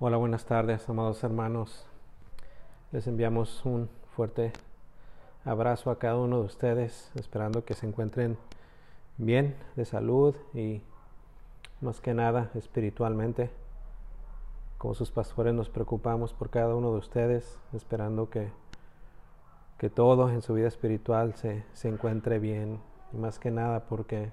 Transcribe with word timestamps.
Hola, 0.00 0.16
buenas 0.16 0.44
tardes, 0.44 0.88
amados 0.88 1.24
hermanos. 1.24 1.84
Les 2.92 3.08
enviamos 3.08 3.64
un 3.64 3.90
fuerte 4.14 4.52
abrazo 5.44 5.90
a 5.90 5.98
cada 5.98 6.18
uno 6.18 6.38
de 6.38 6.44
ustedes, 6.44 7.10
esperando 7.16 7.64
que 7.64 7.74
se 7.74 7.88
encuentren 7.88 8.38
bien 9.16 9.56
de 9.74 9.84
salud 9.84 10.36
y 10.54 10.82
más 11.80 12.00
que 12.00 12.14
nada 12.14 12.52
espiritualmente. 12.54 13.50
Como 14.78 14.94
sus 14.94 15.10
pastores 15.10 15.52
nos 15.52 15.68
preocupamos 15.68 16.32
por 16.32 16.48
cada 16.48 16.76
uno 16.76 16.92
de 16.92 16.98
ustedes, 16.98 17.58
esperando 17.72 18.30
que, 18.30 18.52
que 19.78 19.90
todo 19.90 20.30
en 20.30 20.42
su 20.42 20.54
vida 20.54 20.68
espiritual 20.68 21.34
se, 21.34 21.64
se 21.72 21.88
encuentre 21.88 22.38
bien. 22.38 22.78
Y 23.12 23.16
más 23.16 23.40
que 23.40 23.50
nada 23.50 23.86
porque 23.86 24.30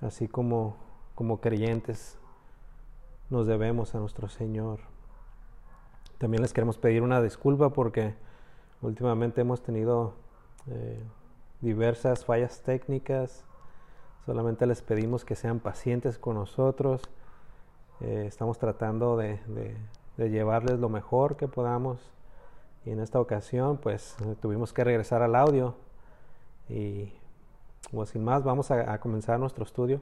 así 0.00 0.26
como, 0.26 0.74
como 1.14 1.40
creyentes 1.40 2.18
nos 3.30 3.46
debemos 3.46 3.94
a 3.94 3.98
nuestro 3.98 4.28
Señor. 4.28 4.80
También 6.18 6.42
les 6.42 6.52
queremos 6.52 6.78
pedir 6.78 7.02
una 7.02 7.20
disculpa 7.20 7.70
porque 7.70 8.14
últimamente 8.82 9.40
hemos 9.40 9.62
tenido 9.62 10.14
eh, 10.68 11.02
diversas 11.60 12.24
fallas 12.24 12.62
técnicas. 12.62 13.44
Solamente 14.26 14.66
les 14.66 14.82
pedimos 14.82 15.24
que 15.24 15.34
sean 15.36 15.60
pacientes 15.60 16.18
con 16.18 16.36
nosotros. 16.36 17.02
Eh, 18.00 18.24
estamos 18.26 18.58
tratando 18.58 19.16
de, 19.16 19.38
llevarles 20.16 20.78
lo 20.78 20.88
mejor 20.88 21.36
que 21.36 21.48
podamos. 21.48 22.12
Y 22.86 22.90
en 22.90 23.00
esta 23.00 23.18
ocasión, 23.20 23.78
pues 23.78 24.16
tuvimos 24.40 24.72
que 24.72 24.84
regresar 24.84 25.22
al 25.22 25.34
audio. 25.34 25.74
Y 26.68 27.12
pues, 27.90 28.10
sin 28.10 28.24
más, 28.24 28.44
vamos 28.44 28.70
a 28.70 28.98
comenzar 29.00 29.38
nuestro 29.40 29.64
estudio 29.64 30.00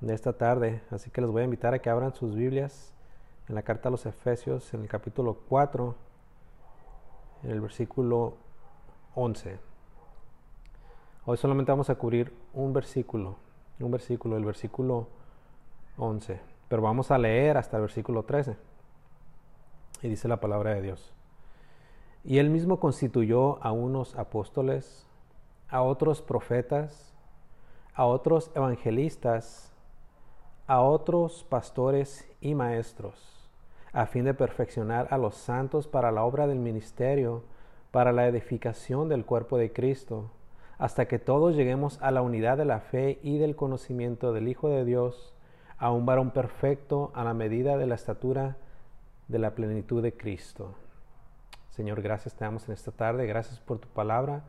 de 0.00 0.14
esta 0.14 0.32
tarde. 0.32 0.82
Así 0.90 1.10
que 1.10 1.20
les 1.20 1.30
voy 1.30 1.42
a 1.42 1.44
invitar 1.44 1.74
a 1.74 1.78
que 1.80 1.90
abran 1.90 2.14
sus 2.14 2.34
Biblias 2.34 2.92
en 3.48 3.54
la 3.54 3.62
carta 3.62 3.88
a 3.88 3.92
los 3.92 4.06
Efesios, 4.06 4.72
en 4.74 4.82
el 4.82 4.88
capítulo 4.88 5.38
4, 5.48 5.94
en 7.44 7.50
el 7.50 7.60
versículo 7.60 8.34
11. 9.14 9.58
Hoy 11.24 11.36
solamente 11.36 11.72
vamos 11.72 11.90
a 11.90 11.94
cubrir 11.96 12.32
un 12.54 12.72
versículo, 12.72 13.36
un 13.80 13.90
versículo, 13.90 14.36
el 14.36 14.44
versículo 14.44 15.08
11. 15.96 16.40
Pero 16.68 16.82
vamos 16.82 17.10
a 17.10 17.18
leer 17.18 17.56
hasta 17.56 17.76
el 17.76 17.82
versículo 17.82 18.24
13. 18.24 18.56
Y 20.02 20.08
dice 20.08 20.28
la 20.28 20.40
palabra 20.40 20.74
de 20.74 20.82
Dios. 20.82 21.12
Y 22.24 22.38
él 22.38 22.50
mismo 22.50 22.80
constituyó 22.80 23.62
a 23.64 23.70
unos 23.70 24.16
apóstoles, 24.16 25.06
a 25.68 25.82
otros 25.82 26.22
profetas, 26.22 27.14
a 27.94 28.04
otros 28.04 28.50
evangelistas, 28.54 29.72
a 30.66 30.80
otros 30.80 31.44
pastores 31.44 32.28
y 32.40 32.56
maestros, 32.56 33.48
a 33.92 34.06
fin 34.06 34.24
de 34.24 34.34
perfeccionar 34.34 35.06
a 35.10 35.18
los 35.18 35.36
santos 35.36 35.86
para 35.86 36.10
la 36.10 36.24
obra 36.24 36.48
del 36.48 36.58
ministerio, 36.58 37.44
para 37.92 38.12
la 38.12 38.26
edificación 38.26 39.08
del 39.08 39.24
cuerpo 39.24 39.58
de 39.58 39.72
Cristo, 39.72 40.30
hasta 40.78 41.06
que 41.06 41.20
todos 41.20 41.54
lleguemos 41.54 42.02
a 42.02 42.10
la 42.10 42.20
unidad 42.20 42.58
de 42.58 42.64
la 42.64 42.80
fe 42.80 43.20
y 43.22 43.38
del 43.38 43.54
conocimiento 43.54 44.32
del 44.32 44.48
Hijo 44.48 44.68
de 44.68 44.84
Dios, 44.84 45.34
a 45.78 45.92
un 45.92 46.04
varón 46.04 46.32
perfecto 46.32 47.12
a 47.14 47.22
la 47.22 47.32
medida 47.32 47.76
de 47.76 47.86
la 47.86 47.94
estatura 47.94 48.56
de 49.28 49.38
la 49.38 49.54
plenitud 49.54 50.02
de 50.02 50.16
Cristo. 50.16 50.74
Señor, 51.70 52.02
gracias 52.02 52.34
te 52.34 52.44
damos 52.44 52.66
en 52.66 52.74
esta 52.74 52.90
tarde, 52.90 53.26
gracias 53.26 53.60
por 53.60 53.78
tu 53.78 53.88
palabra, 53.88 54.42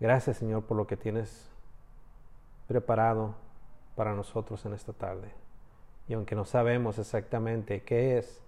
gracias 0.00 0.38
Señor 0.38 0.64
por 0.64 0.76
lo 0.76 0.86
que 0.86 0.96
tienes 0.96 1.50
preparado 2.66 3.34
para 3.94 4.14
nosotros 4.14 4.64
en 4.66 4.72
esta 4.72 4.92
tarde. 4.92 5.43
Y 6.08 6.14
aunque 6.14 6.34
no 6.34 6.44
sabemos 6.44 6.98
exactamente 6.98 7.82
qué 7.82 8.18
es, 8.18 8.40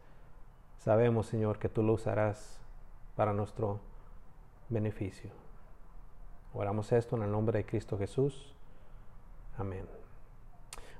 sabemos, 0.78 1.26
Señor, 1.26 1.58
que 1.58 1.68
tú 1.68 1.82
lo 1.82 1.94
usarás 1.94 2.60
para 3.14 3.32
nuestro 3.32 3.80
beneficio. 4.68 5.30
Oramos 6.52 6.92
esto 6.92 7.16
en 7.16 7.22
el 7.22 7.30
nombre 7.30 7.58
de 7.58 7.66
Cristo 7.66 7.96
Jesús. 7.98 8.54
Amén. 9.56 9.86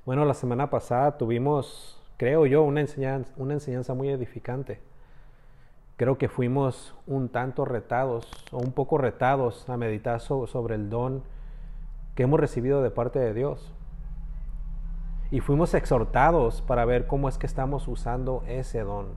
Bueno, 0.05 0.25
la 0.25 0.33
semana 0.33 0.69
pasada 0.69 1.17
tuvimos, 1.17 2.01
creo 2.17 2.45
yo, 2.45 2.63
una 2.63 2.81
enseñanza, 2.81 3.31
una 3.37 3.53
enseñanza 3.53 3.93
muy 3.93 4.09
edificante. 4.09 4.79
Creo 5.95 6.17
que 6.17 6.29
fuimos 6.29 6.95
un 7.05 7.29
tanto 7.29 7.65
retados 7.65 8.29
o 8.51 8.57
un 8.57 8.71
poco 8.71 8.97
retados 8.97 9.67
a 9.69 9.77
meditar 9.77 10.21
sobre 10.21 10.75
el 10.75 10.89
don 10.89 11.23
que 12.15 12.23
hemos 12.23 12.39
recibido 12.39 12.81
de 12.81 12.91
parte 12.91 13.19
de 13.19 13.33
Dios 13.33 13.73
y 15.29 15.41
fuimos 15.41 15.73
exhortados 15.73 16.61
para 16.61 16.85
ver 16.85 17.07
cómo 17.07 17.27
es 17.27 17.37
que 17.37 17.47
estamos 17.47 17.87
usando 17.87 18.43
ese 18.47 18.81
don. 18.81 19.07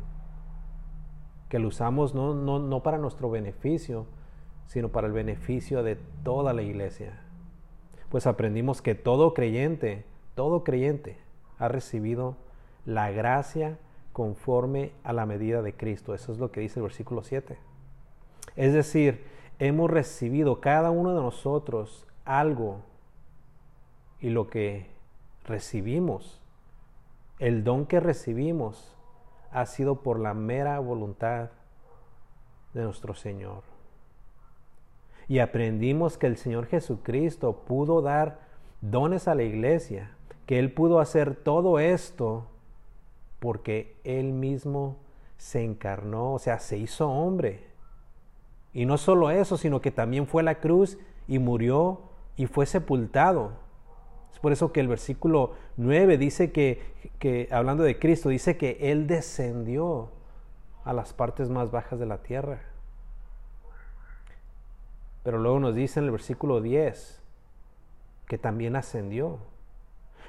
Que 1.48 1.58
lo 1.58 1.68
usamos 1.68 2.14
no, 2.14 2.34
no, 2.34 2.58
no 2.58 2.82
para 2.82 2.98
nuestro 2.98 3.30
beneficio, 3.30 4.06
sino 4.66 4.88
para 4.88 5.06
el 5.06 5.12
beneficio 5.12 5.82
de 5.82 5.96
toda 6.24 6.52
la 6.52 6.62
iglesia. 6.62 7.20
Pues 8.08 8.26
aprendimos 8.26 8.82
que 8.82 8.94
todo 8.94 9.34
creyente, 9.34 10.04
todo 10.34 10.64
creyente 10.64 11.18
ha 11.58 11.68
recibido 11.68 12.36
la 12.84 13.10
gracia 13.10 13.78
conforme 14.12 14.92
a 15.04 15.12
la 15.12 15.26
medida 15.26 15.62
de 15.62 15.74
Cristo. 15.74 16.14
Eso 16.14 16.32
es 16.32 16.38
lo 16.38 16.50
que 16.50 16.60
dice 16.60 16.80
el 16.80 16.84
versículo 16.84 17.22
7. 17.22 17.56
Es 18.56 18.72
decir, 18.72 19.24
hemos 19.60 19.90
recibido 19.90 20.60
cada 20.60 20.90
uno 20.90 21.14
de 21.14 21.22
nosotros 21.22 22.06
algo 22.24 22.80
y 24.18 24.30
lo 24.30 24.48
que 24.48 24.88
recibimos, 25.50 26.40
el 27.40 27.64
don 27.64 27.84
que 27.84 28.00
recibimos, 28.00 28.96
ha 29.50 29.66
sido 29.66 29.96
por 29.96 30.20
la 30.20 30.32
mera 30.32 30.78
voluntad 30.78 31.50
de 32.72 32.84
nuestro 32.84 33.14
Señor. 33.14 33.64
Y 35.28 35.40
aprendimos 35.40 36.16
que 36.16 36.28
el 36.28 36.36
Señor 36.36 36.66
Jesucristo 36.66 37.64
pudo 37.66 38.00
dar 38.00 38.40
dones 38.80 39.28
a 39.28 39.34
la 39.34 39.42
iglesia, 39.42 40.12
que 40.46 40.58
Él 40.58 40.72
pudo 40.72 41.00
hacer 41.00 41.34
todo 41.34 41.78
esto 41.78 42.46
porque 43.40 43.96
Él 44.04 44.32
mismo 44.32 44.98
se 45.36 45.64
encarnó, 45.64 46.34
o 46.34 46.38
sea, 46.38 46.58
se 46.60 46.78
hizo 46.78 47.10
hombre. 47.10 47.66
Y 48.72 48.86
no 48.86 48.98
solo 48.98 49.30
eso, 49.30 49.56
sino 49.56 49.80
que 49.80 49.90
también 49.90 50.26
fue 50.26 50.42
a 50.42 50.44
la 50.44 50.60
cruz 50.60 50.96
y 51.26 51.38
murió 51.38 52.02
y 52.36 52.46
fue 52.46 52.66
sepultado 52.66 53.69
es 54.32 54.38
por 54.38 54.52
eso 54.52 54.72
que 54.72 54.80
el 54.80 54.88
versículo 54.88 55.54
9 55.76 56.18
dice 56.18 56.52
que, 56.52 57.48
hablando 57.50 57.82
de 57.82 57.98
Cristo, 57.98 58.28
dice 58.28 58.56
que 58.56 58.78
Él 58.80 59.06
descendió 59.06 60.10
a 60.84 60.92
las 60.92 61.12
partes 61.12 61.50
más 61.50 61.70
bajas 61.70 61.98
de 61.98 62.06
la 62.06 62.18
tierra. 62.18 62.60
Pero 65.22 65.38
luego 65.38 65.60
nos 65.60 65.74
dice 65.74 66.00
en 66.00 66.06
el 66.06 66.12
versículo 66.12 66.60
10 66.60 67.20
que 68.26 68.38
también 68.38 68.76
ascendió. 68.76 69.38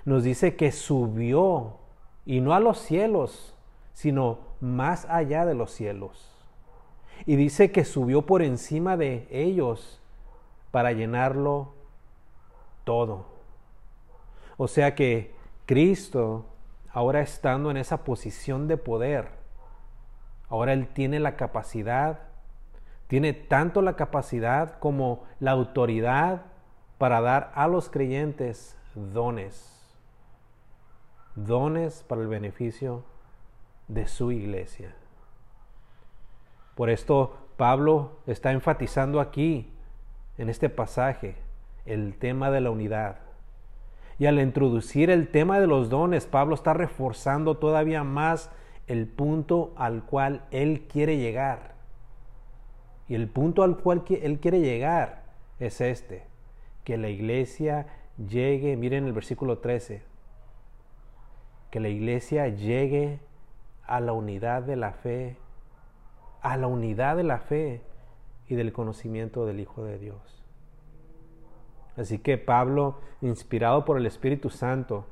Nos 0.03 0.23
dice 0.23 0.55
que 0.55 0.71
subió, 0.71 1.77
y 2.25 2.41
no 2.41 2.53
a 2.53 2.59
los 2.59 2.79
cielos, 2.79 3.55
sino 3.93 4.39
más 4.59 5.05
allá 5.05 5.45
de 5.45 5.53
los 5.53 5.71
cielos. 5.71 6.27
Y 7.25 7.35
dice 7.35 7.71
que 7.71 7.85
subió 7.85 8.23
por 8.23 8.41
encima 8.41 8.97
de 8.97 9.27
ellos 9.29 10.01
para 10.71 10.91
llenarlo 10.91 11.73
todo. 12.83 13.25
O 14.63 14.67
sea 14.67 14.93
que 14.93 15.33
Cristo, 15.65 16.45
ahora 16.91 17.21
estando 17.21 17.71
en 17.71 17.77
esa 17.77 18.03
posición 18.03 18.67
de 18.67 18.77
poder, 18.77 19.29
ahora 20.49 20.73
Él 20.73 20.87
tiene 20.87 21.19
la 21.19 21.35
capacidad, 21.35 22.19
tiene 23.07 23.33
tanto 23.33 23.81
la 23.81 23.95
capacidad 23.95 24.77
como 24.77 25.23
la 25.39 25.49
autoridad 25.49 26.43
para 26.99 27.21
dar 27.21 27.51
a 27.55 27.67
los 27.67 27.89
creyentes 27.89 28.77
dones, 28.93 29.83
dones 31.33 32.03
para 32.03 32.21
el 32.21 32.27
beneficio 32.27 33.03
de 33.87 34.07
su 34.07 34.31
iglesia. 34.31 34.93
Por 36.75 36.91
esto 36.91 37.35
Pablo 37.57 38.19
está 38.27 38.51
enfatizando 38.51 39.21
aquí, 39.21 39.73
en 40.37 40.49
este 40.51 40.69
pasaje, 40.69 41.35
el 41.87 42.15
tema 42.19 42.51
de 42.51 42.61
la 42.61 42.69
unidad. 42.69 43.30
Y 44.21 44.27
al 44.27 44.39
introducir 44.39 45.09
el 45.09 45.29
tema 45.29 45.59
de 45.59 45.65
los 45.65 45.89
dones, 45.89 46.27
Pablo 46.27 46.53
está 46.53 46.75
reforzando 46.75 47.57
todavía 47.57 48.03
más 48.03 48.51
el 48.85 49.07
punto 49.07 49.73
al 49.75 50.03
cual 50.03 50.43
él 50.51 50.85
quiere 50.87 51.17
llegar. 51.17 51.73
Y 53.07 53.15
el 53.15 53.27
punto 53.27 53.63
al 53.63 53.79
cual 53.79 54.03
él 54.07 54.39
quiere 54.39 54.59
llegar 54.59 55.23
es 55.59 55.81
este, 55.81 56.21
que 56.83 56.99
la 56.99 57.09
iglesia 57.09 57.87
llegue, 58.29 58.77
miren 58.77 59.07
el 59.07 59.13
versículo 59.13 59.57
13, 59.57 60.03
que 61.71 61.79
la 61.79 61.89
iglesia 61.89 62.47
llegue 62.47 63.17
a 63.87 63.99
la 64.01 64.13
unidad 64.13 64.61
de 64.61 64.75
la 64.75 64.91
fe, 64.91 65.37
a 66.43 66.57
la 66.57 66.67
unidad 66.67 67.17
de 67.17 67.23
la 67.23 67.39
fe 67.39 67.81
y 68.47 68.53
del 68.53 68.71
conocimiento 68.71 69.47
del 69.47 69.61
Hijo 69.61 69.83
de 69.83 69.97
Dios. 69.97 70.40
Así 71.97 72.19
que 72.19 72.37
Pablo, 72.37 72.99
inspirado 73.21 73.85
por 73.85 73.97
el 73.97 74.05
Espíritu 74.05 74.49
Santo, 74.49 75.05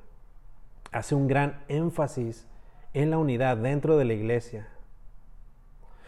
hace 0.91 1.15
un 1.15 1.27
gran 1.27 1.61
énfasis 1.67 2.47
en 2.93 3.11
la 3.11 3.17
unidad 3.17 3.57
dentro 3.57 3.97
de 3.97 4.05
la 4.05 4.13
iglesia. 4.13 4.67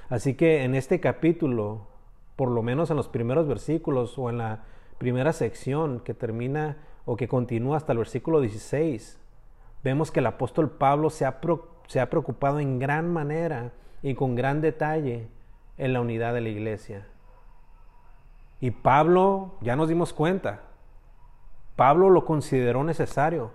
Así 0.09 0.33
que 0.33 0.63
en 0.63 0.75
este 0.75 0.99
capítulo, 0.99 1.87
por 2.35 2.49
lo 2.49 2.63
menos 2.63 2.89
en 2.89 2.97
los 2.97 3.07
primeros 3.07 3.47
versículos 3.47 4.17
o 4.17 4.29
en 4.29 4.37
la 4.39 4.63
primera 4.97 5.33
sección 5.33 5.99
que 5.99 6.13
termina 6.13 6.77
o 7.05 7.15
que 7.15 7.27
continúa 7.27 7.77
hasta 7.77 7.93
el 7.93 7.99
versículo 7.99 8.41
16, 8.41 9.19
vemos 9.83 10.11
que 10.11 10.19
el 10.19 10.27
apóstol 10.27 10.69
Pablo 10.69 11.09
se 11.09 11.25
ha, 11.25 11.39
se 11.87 11.99
ha 11.99 12.09
preocupado 12.09 12.59
en 12.59 12.79
gran 12.79 13.11
manera 13.11 13.71
y 14.01 14.15
con 14.15 14.35
gran 14.35 14.61
detalle 14.61 15.27
en 15.77 15.93
la 15.93 16.01
unidad 16.01 16.33
de 16.33 16.41
la 16.41 16.49
iglesia. 16.49 17.07
Y 18.61 18.69
Pablo, 18.71 19.55
ya 19.61 19.75
nos 19.75 19.89
dimos 19.89 20.13
cuenta, 20.13 20.61
Pablo 21.75 22.11
lo 22.11 22.25
consideró 22.25 22.83
necesario, 22.83 23.51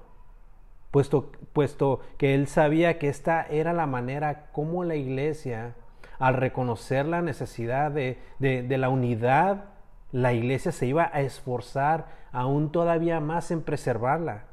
puesto, 0.90 1.30
puesto 1.52 2.00
que 2.18 2.34
él 2.34 2.48
sabía 2.48 2.98
que 2.98 3.08
esta 3.08 3.46
era 3.46 3.72
la 3.72 3.86
manera 3.86 4.50
como 4.50 4.82
la 4.82 4.96
iglesia, 4.96 5.76
al 6.18 6.34
reconocer 6.34 7.06
la 7.06 7.22
necesidad 7.22 7.92
de, 7.92 8.18
de 8.40 8.78
la 8.78 8.88
unidad, 8.88 9.66
la 10.10 10.32
iglesia 10.32 10.72
se 10.72 10.86
iba 10.86 11.10
a 11.12 11.20
esforzar 11.20 12.06
aún 12.32 12.72
todavía 12.72 13.20
más 13.20 13.50
en 13.50 13.62
preservarla. 13.62 14.44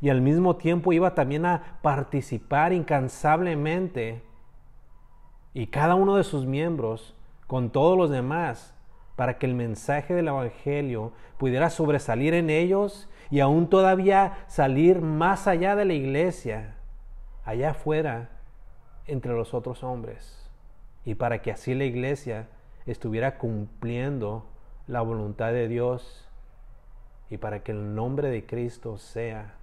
Y 0.00 0.08
al 0.08 0.22
mismo 0.22 0.56
tiempo 0.56 0.92
iba 0.92 1.14
también 1.14 1.44
a 1.44 1.78
participar 1.82 2.72
incansablemente 2.72 4.22
y 5.52 5.66
cada 5.66 5.96
uno 5.96 6.16
de 6.16 6.24
sus 6.24 6.46
miembros 6.46 7.14
con 7.46 7.70
todos 7.70 7.98
los 7.98 8.10
demás 8.10 8.75
para 9.16 9.38
que 9.38 9.46
el 9.46 9.54
mensaje 9.54 10.14
del 10.14 10.28
Evangelio 10.28 11.12
pudiera 11.38 11.70
sobresalir 11.70 12.34
en 12.34 12.50
ellos 12.50 13.08
y 13.30 13.40
aún 13.40 13.68
todavía 13.68 14.44
salir 14.46 15.00
más 15.00 15.46
allá 15.46 15.74
de 15.74 15.86
la 15.86 15.94
iglesia, 15.94 16.76
allá 17.44 17.70
afuera, 17.70 18.30
entre 19.06 19.32
los 19.32 19.54
otros 19.54 19.82
hombres. 19.82 20.50
Y 21.04 21.14
para 21.14 21.40
que 21.40 21.50
así 21.50 21.74
la 21.74 21.84
iglesia 21.84 22.48
estuviera 22.84 23.38
cumpliendo 23.38 24.46
la 24.86 25.00
voluntad 25.00 25.52
de 25.52 25.66
Dios 25.66 26.28
y 27.30 27.38
para 27.38 27.62
que 27.62 27.72
el 27.72 27.94
nombre 27.94 28.28
de 28.28 28.46
Cristo 28.46 28.98
sea 28.98 29.54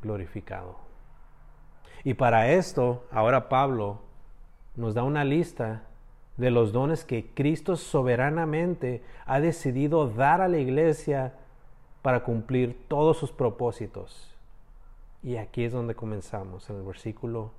glorificado. 0.00 0.76
Y 2.04 2.14
para 2.14 2.48
esto, 2.50 3.06
ahora 3.10 3.48
Pablo 3.48 4.00
nos 4.74 4.94
da 4.94 5.02
una 5.02 5.24
lista 5.24 5.82
de 6.42 6.50
los 6.50 6.72
dones 6.72 7.04
que 7.04 7.32
Cristo 7.34 7.76
soberanamente 7.76 9.00
ha 9.26 9.38
decidido 9.38 10.08
dar 10.08 10.40
a 10.40 10.48
la 10.48 10.58
iglesia 10.58 11.34
para 12.02 12.24
cumplir 12.24 12.88
todos 12.88 13.16
sus 13.16 13.30
propósitos. 13.30 14.34
Y 15.22 15.36
aquí 15.36 15.62
es 15.62 15.72
donde 15.72 15.94
comenzamos, 15.94 16.68
en 16.68 16.78
el 16.78 16.82
versículo 16.82 17.52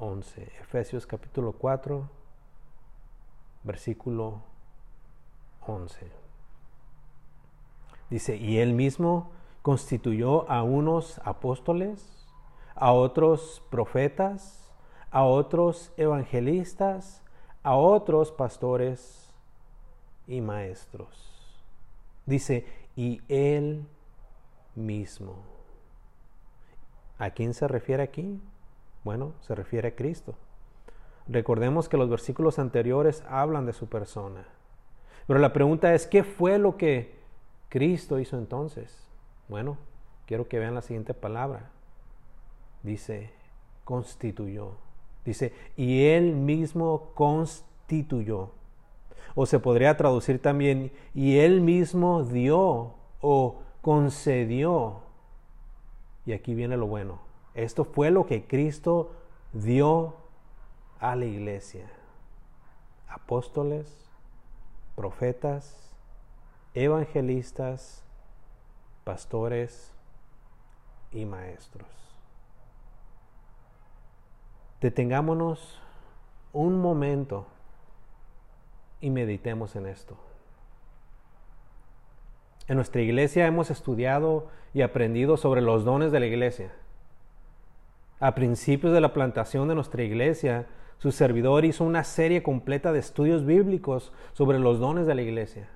11, 0.00 0.52
Efesios 0.60 1.06
capítulo 1.06 1.52
4, 1.52 2.10
versículo 3.64 4.42
11. 5.66 6.12
Dice, 8.10 8.36
y 8.36 8.58
él 8.58 8.74
mismo 8.74 9.30
constituyó 9.62 10.48
a 10.50 10.62
unos 10.62 11.22
apóstoles, 11.24 12.26
a 12.74 12.92
otros 12.92 13.62
profetas, 13.70 14.70
a 15.10 15.24
otros 15.24 15.90
evangelistas, 15.96 17.22
a 17.62 17.76
otros 17.76 18.32
pastores 18.32 19.30
y 20.26 20.40
maestros. 20.40 21.08
Dice, 22.26 22.66
y 22.96 23.22
él 23.28 23.86
mismo. 24.74 25.36
¿A 27.18 27.30
quién 27.30 27.54
se 27.54 27.66
refiere 27.66 28.02
aquí? 28.02 28.40
Bueno, 29.04 29.32
se 29.40 29.54
refiere 29.54 29.88
a 29.88 29.94
Cristo. 29.94 30.34
Recordemos 31.26 31.88
que 31.88 31.96
los 31.96 32.08
versículos 32.08 32.58
anteriores 32.58 33.22
hablan 33.28 33.66
de 33.66 33.72
su 33.72 33.88
persona. 33.88 34.46
Pero 35.26 35.40
la 35.40 35.52
pregunta 35.52 35.94
es, 35.94 36.06
¿qué 36.06 36.24
fue 36.24 36.58
lo 36.58 36.76
que 36.76 37.18
Cristo 37.68 38.18
hizo 38.18 38.38
entonces? 38.38 39.06
Bueno, 39.48 39.76
quiero 40.26 40.48
que 40.48 40.58
vean 40.58 40.74
la 40.74 40.82
siguiente 40.82 41.14
palabra. 41.14 41.70
Dice, 42.82 43.30
constituyó. 43.84 44.72
Dice, 45.28 45.52
y 45.76 46.06
él 46.06 46.34
mismo 46.34 47.10
constituyó. 47.14 48.48
O 49.34 49.44
se 49.44 49.58
podría 49.58 49.94
traducir 49.94 50.40
también, 50.40 50.90
y 51.14 51.36
él 51.36 51.60
mismo 51.60 52.24
dio 52.24 52.94
o 53.20 53.60
concedió. 53.82 55.02
Y 56.24 56.32
aquí 56.32 56.54
viene 56.54 56.78
lo 56.78 56.86
bueno. 56.86 57.20
Esto 57.52 57.84
fue 57.84 58.10
lo 58.10 58.24
que 58.24 58.46
Cristo 58.46 59.12
dio 59.52 60.14
a 60.98 61.14
la 61.14 61.26
iglesia. 61.26 61.90
Apóstoles, 63.06 64.08
profetas, 64.96 65.92
evangelistas, 66.72 68.02
pastores 69.04 69.92
y 71.12 71.26
maestros 71.26 72.07
detengámonos 74.80 75.80
un 76.52 76.80
momento 76.80 77.46
y 79.00 79.10
meditemos 79.10 79.76
en 79.76 79.86
esto. 79.86 80.16
En 82.66 82.76
nuestra 82.76 83.00
iglesia 83.00 83.46
hemos 83.46 83.70
estudiado 83.70 84.48
y 84.74 84.82
aprendido 84.82 85.36
sobre 85.36 85.62
los 85.62 85.84
dones 85.84 86.12
de 86.12 86.20
la 86.20 86.26
iglesia. 86.26 86.72
A 88.20 88.34
principios 88.34 88.92
de 88.92 89.00
la 89.00 89.12
plantación 89.12 89.68
de 89.68 89.74
nuestra 89.74 90.02
iglesia, 90.02 90.66
su 90.98 91.12
servidor 91.12 91.64
hizo 91.64 91.84
una 91.84 92.04
serie 92.04 92.42
completa 92.42 92.92
de 92.92 92.98
estudios 92.98 93.46
bíblicos 93.46 94.12
sobre 94.32 94.58
los 94.58 94.80
dones 94.80 95.06
de 95.06 95.14
la 95.14 95.22
iglesia. 95.22 95.68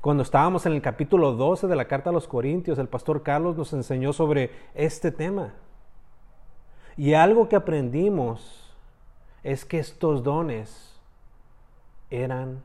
Cuando 0.00 0.22
estábamos 0.22 0.64
en 0.64 0.72
el 0.72 0.82
capítulo 0.82 1.32
12 1.32 1.66
de 1.66 1.76
la 1.76 1.86
carta 1.86 2.10
a 2.10 2.12
los 2.12 2.26
Corintios, 2.26 2.78
el 2.78 2.88
pastor 2.88 3.22
Carlos 3.22 3.56
nos 3.56 3.72
enseñó 3.72 4.12
sobre 4.12 4.50
este 4.74 5.12
tema. 5.12 5.54
Y 6.98 7.14
algo 7.14 7.48
que 7.48 7.54
aprendimos 7.54 8.74
es 9.44 9.64
que 9.64 9.78
estos 9.78 10.24
dones 10.24 11.00
eran 12.10 12.64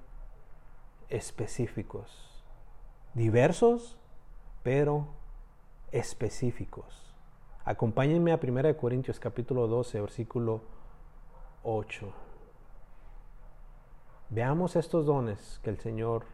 específicos, 1.08 2.44
diversos, 3.14 3.96
pero 4.64 5.06
específicos. 5.92 7.14
Acompáñenme 7.64 8.32
a 8.32 8.40
1 8.42 8.76
Corintios 8.76 9.20
capítulo 9.20 9.68
12, 9.68 10.02
versículo 10.02 10.62
8. 11.62 12.12
Veamos 14.32 14.76
estos 14.76 15.06
dones 15.06 15.60
que 15.62 15.70
el 15.70 15.78
Señor 15.78 16.26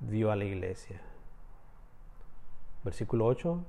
dio 0.00 0.32
a 0.32 0.36
la 0.36 0.46
iglesia. 0.46 1.02
Versículo 2.82 3.26
8. 3.26 3.62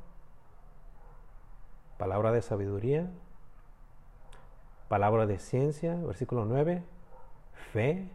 Palabra 1.97 2.31
de 2.31 2.41
sabiduría, 2.41 3.12
palabra 4.93 5.25
de 5.25 5.39
ciencia, 5.39 5.95
versículo 5.95 6.45
9, 6.45 6.83
fe, 7.71 8.12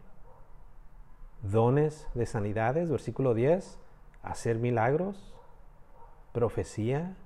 dones 1.41 2.07
de 2.13 2.25
sanidades, 2.25 2.89
versículo 2.89 3.33
10, 3.33 3.77
hacer 4.23 4.59
milagros, 4.59 5.35
profecía, 6.31 7.17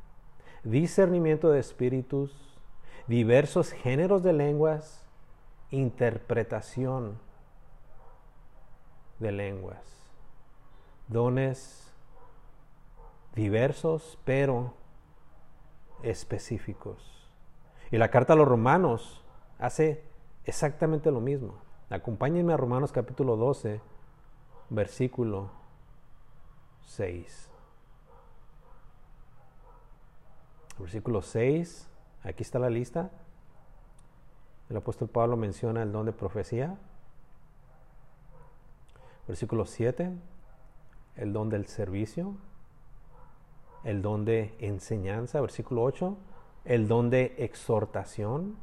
discernimiento 0.63 1.51
de 1.51 1.59
espíritus, 1.59 2.57
diversos 3.05 3.71
géneros 3.73 4.23
de 4.23 4.33
lenguas, 4.33 5.05
interpretación 5.69 7.19
de 9.19 9.33
lenguas, 9.33 9.85
dones 11.09 11.93
diversos 13.35 14.17
pero 14.25 14.73
específicos. 16.01 17.29
Y 17.91 17.99
la 17.99 18.09
carta 18.09 18.33
a 18.33 18.35
los 18.35 18.47
romanos 18.47 19.22
hace 19.63 20.03
exactamente 20.43 21.09
lo 21.09 21.21
mismo. 21.21 21.55
Acompáñenme 21.89 22.51
a 22.51 22.57
Romanos 22.57 22.91
capítulo 22.91 23.37
12, 23.37 23.79
versículo 24.69 25.51
6. 26.81 27.49
Versículo 30.79 31.21
6, 31.21 31.87
aquí 32.23 32.43
está 32.43 32.59
la 32.59 32.69
lista. 32.69 33.09
El 34.69 34.75
apóstol 34.75 35.07
Pablo 35.07 35.37
menciona 35.37 35.81
el 35.81 35.93
don 35.93 36.07
de 36.07 36.11
profecía. 36.11 36.77
Versículo 39.29 39.65
7, 39.65 40.11
el 41.15 41.31
don 41.31 41.49
del 41.49 41.67
servicio. 41.67 42.35
El 43.85 44.01
don 44.01 44.25
de 44.25 44.57
enseñanza. 44.59 45.39
Versículo 45.39 45.83
8, 45.83 46.17
el 46.65 46.89
don 46.89 47.09
de 47.09 47.35
exhortación. 47.37 48.57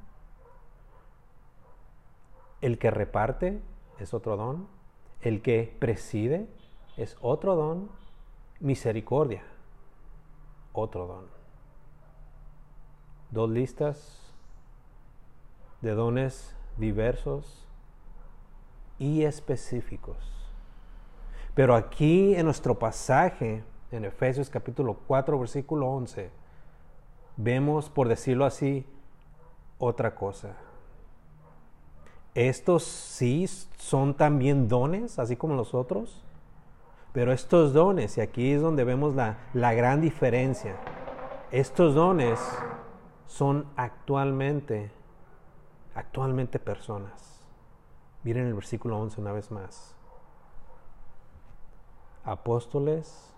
El 2.60 2.78
que 2.78 2.90
reparte 2.90 3.60
es 3.98 4.14
otro 4.14 4.36
don. 4.36 4.68
El 5.20 5.42
que 5.42 5.76
preside 5.78 6.48
es 6.96 7.16
otro 7.20 7.56
don. 7.56 7.90
Misericordia, 8.60 9.42
otro 10.72 11.06
don. 11.06 11.26
dos 13.30 13.48
listas 13.48 14.34
de 15.80 15.92
dones 15.92 16.54
diversos 16.76 17.66
y 18.98 19.22
específicos. 19.22 20.18
Pero 21.54 21.74
aquí 21.74 22.34
en 22.34 22.44
nuestro 22.44 22.78
pasaje, 22.78 23.64
en 23.90 24.04
Efesios 24.04 24.50
capítulo 24.50 24.98
4, 25.06 25.38
versículo 25.38 25.88
11, 25.88 26.30
vemos, 27.36 27.88
por 27.88 28.08
decirlo 28.08 28.44
así, 28.44 28.86
otra 29.78 30.14
cosa. 30.14 30.54
Estos 32.34 32.84
sí 32.84 33.46
son 33.78 34.14
también 34.14 34.68
dones, 34.68 35.18
así 35.18 35.36
como 35.36 35.54
los 35.54 35.74
otros, 35.74 36.22
pero 37.12 37.32
estos 37.32 37.72
dones, 37.72 38.18
y 38.18 38.20
aquí 38.20 38.52
es 38.52 38.62
donde 38.62 38.84
vemos 38.84 39.14
la, 39.14 39.38
la 39.52 39.74
gran 39.74 40.00
diferencia, 40.00 40.76
estos 41.50 41.96
dones 41.96 42.38
son 43.26 43.66
actualmente, 43.76 44.92
actualmente 45.94 46.60
personas. 46.60 47.40
Miren 48.22 48.46
el 48.46 48.54
versículo 48.54 48.98
11 49.00 49.20
una 49.20 49.32
vez 49.32 49.50
más. 49.50 49.96
Apóstoles, 52.22 53.34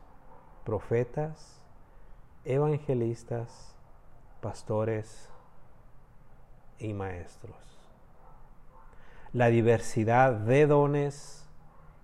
profetas, 0.64 1.62
evangelistas, 2.44 3.74
pastores 4.42 5.30
y 6.78 6.92
maestros. 6.92 7.71
La 9.32 9.46
diversidad 9.46 10.32
de 10.32 10.66
dones 10.66 11.48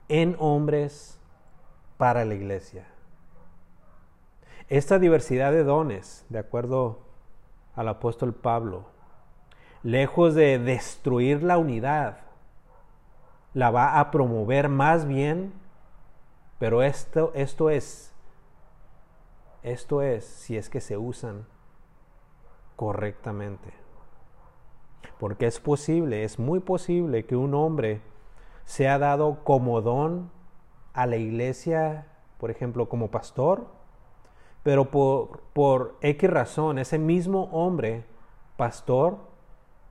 en 0.08 0.36
hombres 0.38 1.20
para 1.98 2.24
la 2.24 2.34
iglesia. 2.34 2.86
Esta 4.68 4.98
diversidad 4.98 5.52
de 5.52 5.64
dones, 5.64 6.24
de 6.28 6.38
acuerdo 6.38 7.00
al 7.74 7.88
apóstol 7.88 8.34
Pablo, 8.34 8.86
lejos 9.82 10.34
de 10.34 10.58
destruir 10.58 11.42
la 11.42 11.58
unidad, 11.58 12.18
la 13.54 13.70
va 13.70 13.98
a 13.98 14.10
promover 14.10 14.68
más 14.68 15.06
bien, 15.06 15.52
pero 16.58 16.82
esto, 16.82 17.32
esto 17.34 17.70
es, 17.70 18.12
esto 19.62 20.02
es 20.02 20.24
si 20.24 20.56
es 20.56 20.68
que 20.68 20.80
se 20.80 20.96
usan 20.96 21.46
correctamente. 22.76 23.87
Porque 25.18 25.46
es 25.46 25.60
posible, 25.60 26.24
es 26.24 26.38
muy 26.38 26.60
posible 26.60 27.26
que 27.26 27.36
un 27.36 27.54
hombre 27.54 28.00
sea 28.64 28.98
dado 28.98 29.44
como 29.44 29.80
don 29.80 30.30
a 30.92 31.06
la 31.06 31.16
iglesia, 31.16 32.06
por 32.38 32.50
ejemplo, 32.50 32.88
como 32.88 33.10
pastor, 33.10 33.66
pero 34.62 34.90
por, 34.90 35.96
X 36.02 36.30
razón, 36.30 36.78
ese 36.78 36.98
mismo 36.98 37.44
hombre, 37.44 38.04
pastor, 38.56 39.18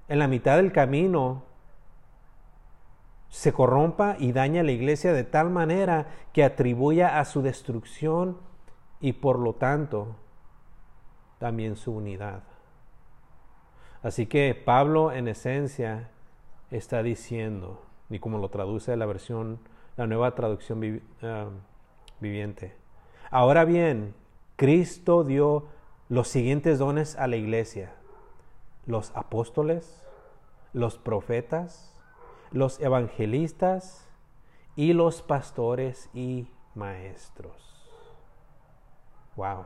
en 0.08 0.20
la 0.20 0.28
mitad 0.28 0.58
del 0.58 0.72
camino 0.72 1.44
se 3.30 3.52
corrompa 3.52 4.16
y 4.20 4.32
daña 4.32 4.62
a 4.62 4.64
la 4.64 4.72
iglesia 4.72 5.14
de 5.14 5.24
tal 5.24 5.50
manera 5.50 6.08
que 6.32 6.44
atribuya 6.44 7.20
a 7.20 7.26
su 7.26 7.42
destrucción 7.42 8.38
y 9.00 9.14
por 9.14 9.40
lo 9.40 9.54
tanto 9.54 10.16
también 11.40 11.76
su 11.76 11.92
unidad. 11.92 12.44
Así 14.08 14.26
que 14.26 14.56
Pablo 14.56 15.12
en 15.12 15.28
esencia 15.28 16.10
está 16.72 17.04
diciendo, 17.04 17.82
y 18.10 18.20
como 18.20 18.38
lo 18.38 18.48
traduce 18.48 18.96
la 18.96 19.06
versión, 19.06 19.60
la 19.98 20.08
nueva 20.08 20.34
traducción 20.34 21.02
ah, 21.24 21.50
viviente. 22.22 22.74
Ahora 23.32 23.66
bien, 23.66 24.16
Cristo 24.56 25.26
dio 25.26 25.66
los 26.08 26.30
siguientes 26.30 26.80
dones 26.80 27.18
a 27.18 27.28
la 27.28 27.36
iglesia. 27.36 27.96
Los 28.86 29.12
apóstoles, 29.14 30.08
los 30.72 30.98
profetas, 30.98 31.94
los 32.52 32.80
evangelistas 32.80 34.08
y 34.78 34.94
los 34.94 35.22
pastores 35.22 36.10
y 36.14 36.48
maestros. 36.76 37.92
Wow. 39.36 39.66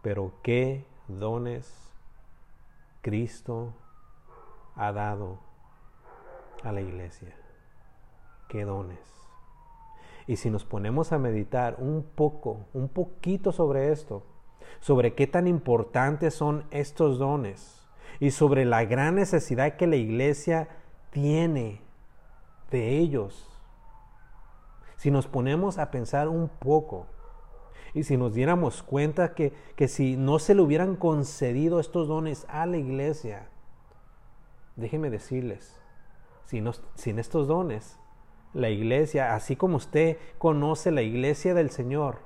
Pero 0.00 0.32
qué 0.42 0.86
dones 1.06 1.85
Cristo 3.06 3.72
ha 4.74 4.90
dado 4.90 5.38
a 6.64 6.72
la 6.72 6.80
iglesia. 6.80 7.36
Qué 8.48 8.64
dones. 8.64 8.98
Y 10.26 10.38
si 10.38 10.50
nos 10.50 10.64
ponemos 10.64 11.12
a 11.12 11.18
meditar 11.18 11.76
un 11.78 12.02
poco, 12.02 12.66
un 12.72 12.88
poquito 12.88 13.52
sobre 13.52 13.92
esto, 13.92 14.24
sobre 14.80 15.14
qué 15.14 15.28
tan 15.28 15.46
importantes 15.46 16.34
son 16.34 16.64
estos 16.72 17.20
dones 17.20 17.86
y 18.18 18.32
sobre 18.32 18.64
la 18.64 18.84
gran 18.84 19.14
necesidad 19.14 19.76
que 19.76 19.86
la 19.86 19.94
iglesia 19.94 20.68
tiene 21.10 21.82
de 22.72 22.98
ellos. 22.98 23.48
Si 24.96 25.12
nos 25.12 25.28
ponemos 25.28 25.78
a 25.78 25.92
pensar 25.92 26.26
un 26.26 26.48
poco, 26.48 27.06
y 27.94 28.04
si 28.04 28.16
nos 28.16 28.34
diéramos 28.34 28.82
cuenta 28.82 29.34
que, 29.34 29.52
si 29.88 30.16
no 30.16 30.38
se 30.38 30.54
le 30.54 30.62
hubieran 30.62 30.96
concedido 30.96 31.80
estos 31.80 32.08
dones 32.08 32.46
a 32.48 32.66
la 32.66 32.76
iglesia, 32.76 33.48
déjenme 34.76 35.10
decirles, 35.10 35.80
sin 36.44 37.18
estos 37.18 37.48
dones, 37.48 37.98
la 38.52 38.70
iglesia, 38.70 39.34
así 39.34 39.56
como 39.56 39.76
usted 39.76 40.18
conoce 40.38 40.90
la 40.90 41.02
iglesia 41.02 41.54
del 41.54 41.70
Señor, 41.70 42.20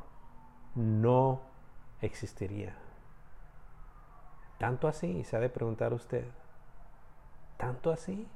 no 0.74 1.42
existiría. 2.00 2.76
Tanto 4.58 4.88
así, 4.88 5.24
se 5.24 5.36
ha 5.36 5.40
de 5.40 5.48
preguntar 5.48 5.92
usted. 5.92 6.26
¿Tanto 7.56 7.90
así? 7.90 8.28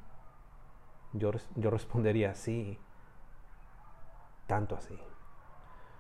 Yo, 1.13 1.31
yo 1.55 1.71
respondería 1.71 2.35
sí. 2.35 2.79
Tanto 4.47 4.75
así. 4.75 4.99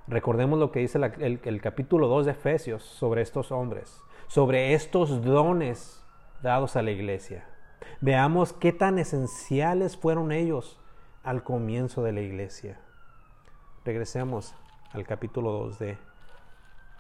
Recordemos 0.06 0.58
lo 0.58 0.70
que 0.70 0.80
dice 0.80 0.98
el, 1.18 1.60
capítulo 1.62 2.08
2 2.08 2.26
de 2.26 2.32
Efesios 2.32 2.82
sobre 2.82 3.22
estos 3.22 3.50
hombres, 3.50 4.02
sobre 4.26 4.74
estos 4.74 5.22
dones 5.22 6.04
dados 6.42 6.76
a 6.76 6.82
la 6.82 6.90
iglesia. 6.90 7.46
Veamos 8.02 8.52
qué 8.52 8.72
tan 8.72 8.98
esenciales 8.98 9.96
fueron 9.96 10.30
ellos 10.30 10.78
al 11.22 11.42
comienzo 11.42 12.02
de 12.02 12.12
la 12.12 12.20
iglesia. 12.20 12.78
Regresemos 13.84 14.54
al 14.92 15.06
capítulo 15.06 15.52
2 15.52 15.78
de 15.78 15.98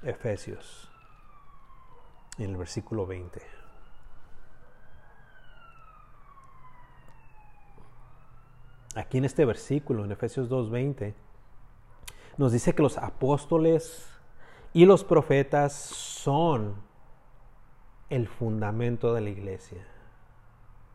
Efesios, 0.02 0.90
en 2.38 2.50
el 2.50 2.56
versículo 2.56 3.06
20. 3.06 3.42
Aquí 8.96 9.18
en 9.18 9.24
este 9.26 9.44
versículo, 9.44 10.04
en 10.04 10.12
Efesios 10.12 10.48
2.20, 10.48 11.14
nos 12.36 12.52
dice 12.52 12.74
que 12.74 12.82
los 12.82 12.98
apóstoles 12.98 14.08
y 14.72 14.86
los 14.86 15.04
profetas 15.04 15.72
son 15.72 16.74
el 18.10 18.28
fundamento 18.28 19.14
de 19.14 19.20
la 19.20 19.30
iglesia. 19.30 19.86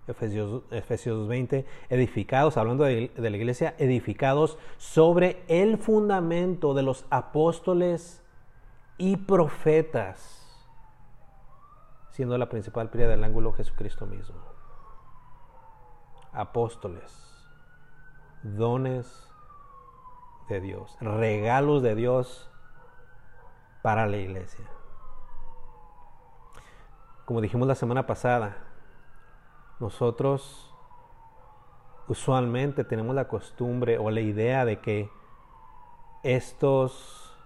Efesios, 0.07 0.63
Efesios 0.71 1.27
20, 1.27 1.65
edificados, 1.89 2.57
hablando 2.57 2.83
de, 2.83 3.11
la 3.15 3.29
iglesia, 3.29 3.75
edificados 3.77 4.57
sobre 4.77 5.43
el 5.47 5.77
fundamento 5.77 6.73
de 6.73 6.81
los 6.81 7.05
apóstoles 7.11 8.23
y 8.97 9.17
profetas, 9.17 10.67
siendo 12.09 12.37
la 12.37 12.49
principal 12.49 12.89
piedra 12.89 13.11
del 13.11 13.23
ángulo 13.23 13.53
Jesucristo 13.53 14.07
mismo. 14.07 14.35
Apóstoles, 16.33 17.13
dones 18.43 19.28
de 20.49 20.59
Dios, 20.59 20.97
regalos 20.99 21.81
de 21.83 21.95
Dios 21.95 22.49
para 23.81 24.07
la 24.07 24.17
iglesia. 24.17 24.65
Como 27.25 27.41
dijimos 27.41 27.67
la 27.67 27.75
semana 27.75 28.07
pasada, 28.07 28.57
nosotros 29.79 30.73
usualmente 32.07 32.83
tenemos 32.83 33.15
la 33.15 33.27
costumbre 33.27 33.99
o 33.99 34.09
la 34.09 34.21
idea 34.21 34.65
de 34.65 34.79
que 34.79 35.09
estos 36.23 37.37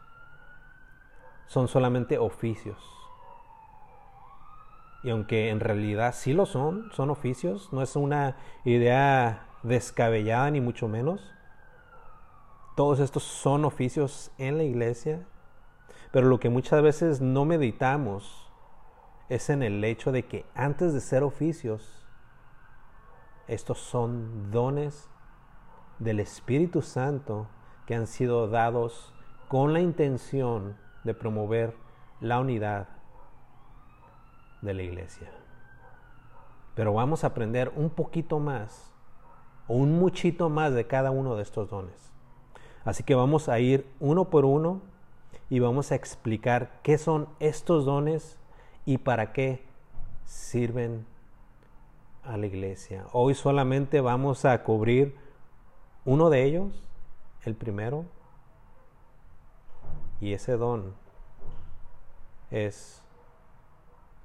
son 1.48 1.68
solamente 1.68 2.18
oficios. 2.18 2.78
Y 5.04 5.10
aunque 5.10 5.50
en 5.50 5.60
realidad 5.60 6.16
sí 6.16 6.34
lo 6.34 6.46
son, 6.46 6.90
son 6.94 7.10
oficios, 7.10 7.72
no 7.74 7.82
es 7.82 7.98
una 7.98 8.38
idea 8.64 9.48
descabellada 9.62 10.50
ni 10.50 10.62
mucho 10.62 10.88
menos. 10.88 11.34
Todos 12.76 13.00
estos 13.00 13.24
son 13.24 13.66
oficios 13.66 14.32
en 14.38 14.58
la 14.58 14.64
iglesia, 14.64 15.28
pero 16.12 16.28
lo 16.28 16.40
que 16.40 16.50
muchas 16.50 16.82
veces 16.82 17.22
no 17.22 17.46
meditamos 17.46 18.52
es 19.30 19.50
en 19.50 19.62
el 19.62 19.84
hecho 19.84 20.12
de 20.12 20.26
que 20.26 20.46
antes 20.56 20.94
de 20.94 21.00
ser 21.00 21.24
oficios, 21.24 22.08
estos 23.48 23.78
son 23.78 24.52
dones 24.52 25.10
del 26.00 26.20
Espíritu 26.20 26.82
Santo 26.82 27.48
que 27.86 27.96
han 27.96 28.08
sido 28.08 28.48
dados 28.48 29.14
con 29.50 29.74
la 29.74 29.80
intención 29.80 30.78
de 31.04 31.14
promover 31.14 31.76
la 32.22 32.40
unidad 32.40 32.88
de 34.62 34.74
la 34.74 34.82
iglesia. 34.82 35.32
Pero 36.74 36.94
vamos 36.94 37.24
a 37.24 37.28
aprender 37.28 37.72
un 37.76 37.90
poquito 37.92 38.40
más 38.40 38.94
o 39.68 39.76
un 39.76 40.00
muchito 40.00 40.50
más 40.50 40.74
de 40.74 40.88
cada 40.88 41.12
uno 41.12 41.36
de 41.36 41.44
estos 41.44 41.70
dones. 41.70 42.13
Así 42.86 43.04
que 43.04 43.16
vamos 43.16 43.50
a 43.50 43.60
ir 43.60 43.88
uno 44.00 44.26
por 44.26 44.46
uno 44.46 44.82
y 45.50 45.60
vamos 45.60 45.92
a 45.92 45.96
explicar 45.96 46.80
qué 46.84 46.98
son 46.98 47.30
estos 47.40 47.86
dones 47.86 48.38
y 48.86 48.98
para 48.98 49.32
qué 49.32 49.64
sirven 50.26 51.06
a 52.24 52.38
la 52.38 52.46
iglesia. 52.46 53.06
Hoy 53.12 53.36
solamente 53.36 54.02
vamos 54.02 54.46
a 54.46 54.64
cubrir 54.64 55.16
uno 56.06 56.30
de 56.30 56.44
ellos, 56.44 56.84
el 57.44 57.56
primero, 57.56 58.06
y 60.20 60.34
ese 60.34 60.54
don 60.58 60.94
es 62.52 63.02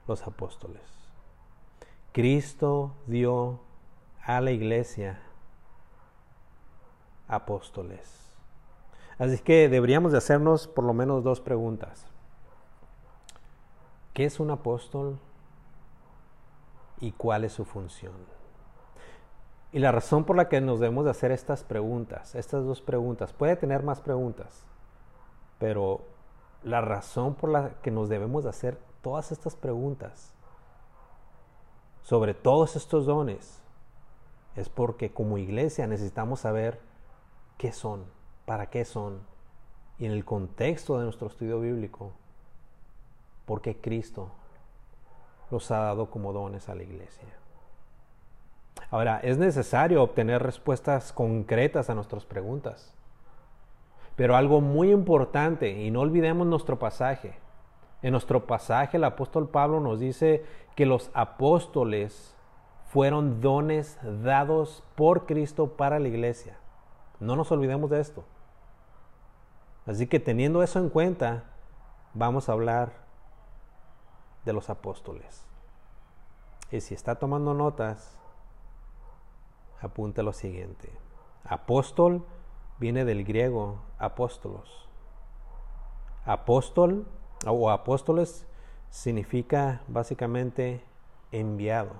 los 0.06 0.26
apóstoles. 0.26 0.82
Cristo 2.12 2.92
dio 3.06 3.60
a 4.22 4.40
la 4.40 4.50
iglesia 4.50 5.20
apóstoles. 7.28 8.17
Así 9.18 9.38
que 9.38 9.68
deberíamos 9.68 10.12
de 10.12 10.18
hacernos 10.18 10.68
por 10.68 10.84
lo 10.84 10.94
menos 10.94 11.24
dos 11.24 11.40
preguntas. 11.40 12.06
¿Qué 14.14 14.24
es 14.24 14.40
un 14.40 14.50
apóstol 14.50 15.18
y 17.00 17.12
cuál 17.12 17.44
es 17.44 17.52
su 17.52 17.64
función? 17.64 18.14
Y 19.72 19.80
la 19.80 19.92
razón 19.92 20.24
por 20.24 20.36
la 20.36 20.48
que 20.48 20.60
nos 20.60 20.80
debemos 20.80 21.04
de 21.04 21.10
hacer 21.10 21.30
estas 21.30 21.62
preguntas, 21.62 22.34
estas 22.34 22.64
dos 22.64 22.80
preguntas, 22.80 23.32
puede 23.32 23.56
tener 23.56 23.82
más 23.82 24.00
preguntas, 24.00 24.64
pero 25.58 26.00
la 26.62 26.80
razón 26.80 27.34
por 27.34 27.50
la 27.50 27.70
que 27.82 27.90
nos 27.90 28.08
debemos 28.08 28.44
de 28.44 28.50
hacer 28.50 28.78
todas 29.02 29.30
estas 29.30 29.54
preguntas 29.54 30.32
sobre 32.02 32.34
todos 32.34 32.76
estos 32.76 33.04
dones 33.04 33.62
es 34.56 34.68
porque 34.68 35.12
como 35.12 35.38
iglesia 35.38 35.86
necesitamos 35.86 36.40
saber 36.40 36.80
qué 37.58 37.70
son, 37.70 38.04
para 38.48 38.70
qué 38.70 38.86
son, 38.86 39.20
y 39.98 40.06
en 40.06 40.12
el 40.12 40.24
contexto 40.24 40.96
de 40.96 41.04
nuestro 41.04 41.28
estudio 41.28 41.60
bíblico, 41.60 42.12
por 43.44 43.60
qué 43.60 43.76
Cristo 43.76 44.30
los 45.50 45.70
ha 45.70 45.80
dado 45.80 46.10
como 46.10 46.32
dones 46.32 46.70
a 46.70 46.74
la 46.74 46.82
iglesia. 46.82 47.28
Ahora, 48.90 49.20
es 49.22 49.36
necesario 49.36 50.02
obtener 50.02 50.42
respuestas 50.42 51.12
concretas 51.12 51.90
a 51.90 51.94
nuestras 51.94 52.24
preguntas. 52.24 52.94
Pero 54.16 54.34
algo 54.34 54.62
muy 54.62 54.92
importante, 54.92 55.82
y 55.82 55.90
no 55.90 56.00
olvidemos 56.00 56.46
nuestro 56.46 56.78
pasaje. 56.78 57.34
En 58.00 58.12
nuestro 58.12 58.46
pasaje 58.46 58.96
el 58.96 59.04
apóstol 59.04 59.50
Pablo 59.50 59.78
nos 59.78 60.00
dice 60.00 60.42
que 60.74 60.86
los 60.86 61.10
apóstoles 61.12 62.34
fueron 62.86 63.42
dones 63.42 63.98
dados 64.22 64.82
por 64.94 65.26
Cristo 65.26 65.76
para 65.76 65.98
la 65.98 66.08
iglesia. 66.08 66.56
No 67.20 67.36
nos 67.36 67.52
olvidemos 67.52 67.90
de 67.90 68.00
esto. 68.00 68.24
Así 69.88 70.06
que 70.06 70.20
teniendo 70.20 70.62
eso 70.62 70.78
en 70.78 70.90
cuenta, 70.90 71.44
vamos 72.12 72.48
a 72.48 72.52
hablar 72.52 72.92
de 74.44 74.52
los 74.52 74.68
apóstoles. 74.68 75.46
Y 76.70 76.82
si 76.82 76.92
está 76.92 77.14
tomando 77.14 77.54
notas, 77.54 78.18
apunte 79.80 80.22
lo 80.22 80.34
siguiente. 80.34 80.92
Apóstol 81.42 82.26
viene 82.78 83.06
del 83.06 83.24
griego 83.24 83.80
apóstolos. 83.98 84.90
Apóstol 86.26 87.08
o 87.46 87.70
apóstoles 87.70 88.46
significa 88.90 89.80
básicamente 89.88 90.84
enviado. 91.32 91.94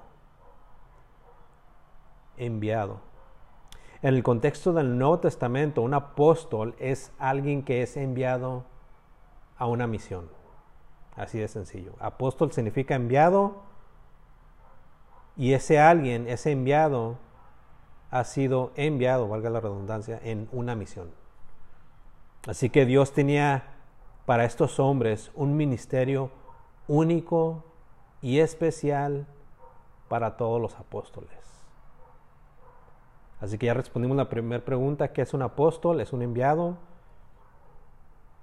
Enviado. 2.37 3.08
En 4.01 4.15
el 4.15 4.23
contexto 4.23 4.73
del 4.73 4.97
Nuevo 4.97 5.19
Testamento, 5.19 5.83
un 5.83 5.93
apóstol 5.93 6.77
es 6.79 7.11
alguien 7.19 7.65
que 7.65 7.83
es 7.83 7.97
enviado 7.97 8.65
a 9.57 9.67
una 9.67 9.89
misión. 9.89 10.29
Así 11.17 11.39
de 11.39 11.49
sencillo. 11.49 11.95
Apóstol 11.99 12.53
significa 12.53 12.95
enviado 12.95 13.63
y 15.37 15.53
ese 15.53 15.81
alguien, 15.81 16.29
ese 16.29 16.53
enviado, 16.53 17.19
ha 18.11 18.25
sido 18.25 18.71
enviado, 18.77 19.29
valga 19.29 19.51
la 19.51 19.61
redundancia, 19.61 20.21
en 20.23 20.49
una 20.53 20.77
misión. 20.77 21.11
Así 22.47 22.71
que 22.71 22.87
Dios 22.87 23.13
tenía 23.13 23.65
para 24.27 24.45
estos 24.45 24.79
hombres 24.79 25.31
un 25.35 25.57
ministerio 25.57 26.31
único 26.87 27.65
y 28.23 28.39
especial 28.39 29.27
para 30.09 30.37
todos 30.37 30.61
los 30.61 30.75
apóstoles. 30.77 31.38
Así 33.41 33.59
que 33.59 33.67
ya 33.67 33.75
respondimos 33.75 34.17
la 34.17 34.29
primera 34.29 34.65
pregunta, 34.65 35.13
¿qué 35.13 35.23
es 35.23 35.33
un 35.33 35.43
apóstol? 35.43 36.01
¿Es 36.01 36.13
un 36.13 36.23
enviado? 36.23 36.77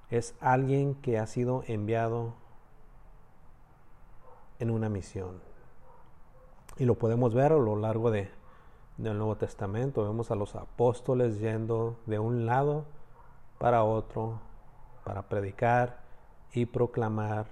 Es 0.10 0.36
alguien 0.40 0.96
que 0.96 1.20
ha 1.20 1.28
sido 1.28 1.64
enviado 1.68 2.34
en 4.60 4.72
una 4.72 4.88
misión. 4.88 5.42
Y 6.78 6.86
lo 6.86 6.96
podemos 6.96 7.34
ver 7.34 7.52
a 7.52 7.58
lo 7.58 7.76
largo 7.76 8.12
de, 8.12 8.30
del 8.98 9.18
Nuevo 9.18 9.36
Testamento. 9.36 10.04
Vemos 10.04 10.32
a 10.32 10.36
los 10.36 10.56
apóstoles 10.56 11.40
yendo 11.40 11.98
de 12.06 12.20
un 12.20 12.46
lado 12.46 12.86
para 13.58 13.84
otro 13.84 14.40
para 15.04 15.24
predicar 15.30 16.00
y 16.54 16.66
proclamar 16.66 17.48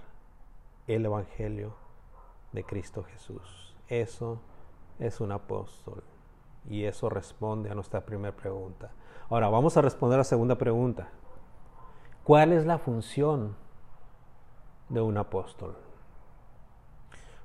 el 0.86 1.06
Evangelio 1.06 1.74
de 2.52 2.64
Cristo 2.64 3.04
Jesús. 3.04 3.74
Eso 3.88 4.40
es 4.98 5.20
un 5.20 5.32
apóstol. 5.32 6.02
Y 6.68 6.84
eso 6.84 7.08
responde 7.08 7.70
a 7.70 7.74
nuestra 7.74 8.00
primera 8.00 8.34
pregunta. 8.34 8.90
Ahora 9.28 9.48
vamos 9.48 9.76
a 9.76 9.82
responder 9.82 10.16
a 10.16 10.18
la 10.18 10.24
segunda 10.24 10.56
pregunta. 10.56 11.08
¿Cuál 12.24 12.52
es 12.52 12.64
la 12.64 12.78
función 12.78 13.56
de 14.88 15.00
un 15.00 15.16
apóstol? 15.16 15.76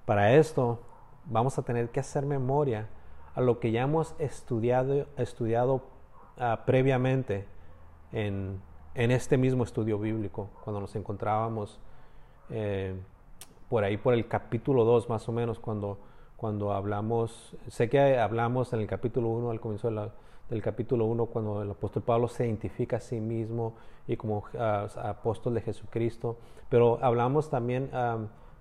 Para 0.05 0.33
esto 0.33 0.79
vamos 1.25 1.57
a 1.57 1.63
tener 1.63 1.89
que 1.89 1.99
hacer 1.99 2.25
memoria 2.25 2.87
a 3.35 3.41
lo 3.41 3.59
que 3.59 3.71
ya 3.71 3.83
hemos 3.83 4.15
estudiado, 4.19 5.05
estudiado 5.17 5.83
ah, 6.37 6.63
previamente 6.65 7.45
en, 8.11 8.61
en, 8.95 9.11
este 9.11 9.37
mismo 9.37 9.63
estudio 9.63 9.99
bíblico, 9.99 10.49
cuando 10.63 10.81
nos 10.81 10.95
encontrábamos 10.95 11.79
eh, 12.49 12.95
por 13.69 13.83
ahí 13.83 13.97
por 13.97 14.13
el 14.13 14.27
capítulo 14.27 14.83
2 14.83 15.09
más 15.09 15.29
o 15.29 15.31
menos, 15.31 15.59
cuando 15.59 15.99
cuando 16.39 16.71
hablamos, 16.71 17.57
sé 17.67 17.89
que 17.89 18.17
hablamos 18.17 18.71
en 18.71 18.79
el 18.79 18.87
capítulo 18.87 19.27
1, 19.27 19.51
al 19.51 19.59
comienzo 19.59 19.91
del 20.49 20.61
capítulo 20.61 21.03
1, 21.05 21.25
cuando 21.25 21.61
el 21.61 21.69
apóstol 21.69 22.01
Pablo 22.03 22.29
se 22.29 22.45
identifica 22.45 22.95
a 22.95 22.99
sí 23.01 23.19
mismo 23.19 23.75
y 24.07 24.15
como 24.15 24.45
ah, 24.57 24.87
apóstol 25.03 25.55
de 25.55 25.61
Jesucristo, 25.61 26.37
pero 26.69 26.97
hablamos 27.01 27.49
también 27.49 27.89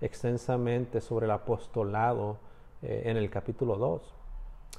extensamente 0.01 1.01
sobre 1.01 1.27
el 1.27 1.31
apostolado 1.31 2.39
eh, 2.83 3.03
en 3.05 3.17
el 3.17 3.31
capítulo 3.31 3.77
2. 3.77 4.03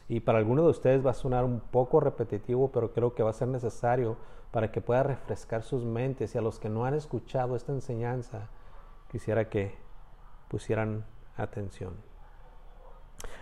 Y 0.10 0.20
para 0.20 0.40
algunos 0.40 0.66
de 0.66 0.72
ustedes 0.72 1.06
va 1.06 1.12
a 1.12 1.14
sonar 1.14 1.46
un 1.46 1.62
poco 1.62 2.02
repetitivo, 2.02 2.70
pero 2.70 2.92
creo 2.92 3.16
que 3.16 3.24
va 3.24 3.30
a 3.30 3.34
ser 3.34 3.48
necesario 3.48 4.18
para 4.52 4.74
que 4.74 4.82
pueda 4.82 5.04
refrescar 5.04 5.64
sus 5.64 5.86
mentes 5.86 6.36
y 6.36 6.38
a 6.38 6.42
los 6.42 6.60
que 6.60 6.68
no 6.68 6.84
han 6.84 6.96
escuchado 6.96 7.56
esta 7.56 7.72
enseñanza, 7.72 8.50
quisiera 9.10 9.48
que 9.48 9.78
pusieran 10.50 11.06
atención. 11.38 12.09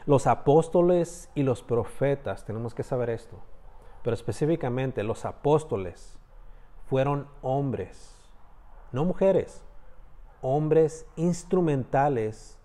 Los 0.08 0.26
apóstoles 0.26 1.30
y 1.36 1.44
los 1.44 1.62
profetas, 1.62 2.46
tenemos 2.46 2.74
que 2.74 2.84
saber 2.84 3.10
esto, 3.10 3.42
pero 4.04 4.14
específicamente 4.14 5.04
los 5.04 5.26
apóstoles 5.26 6.18
fueron 6.90 7.28
hombres, 7.42 8.18
no 8.94 9.04
mujeres, 9.04 9.66
hombres 10.42 11.06
instrumentales 11.18 12.58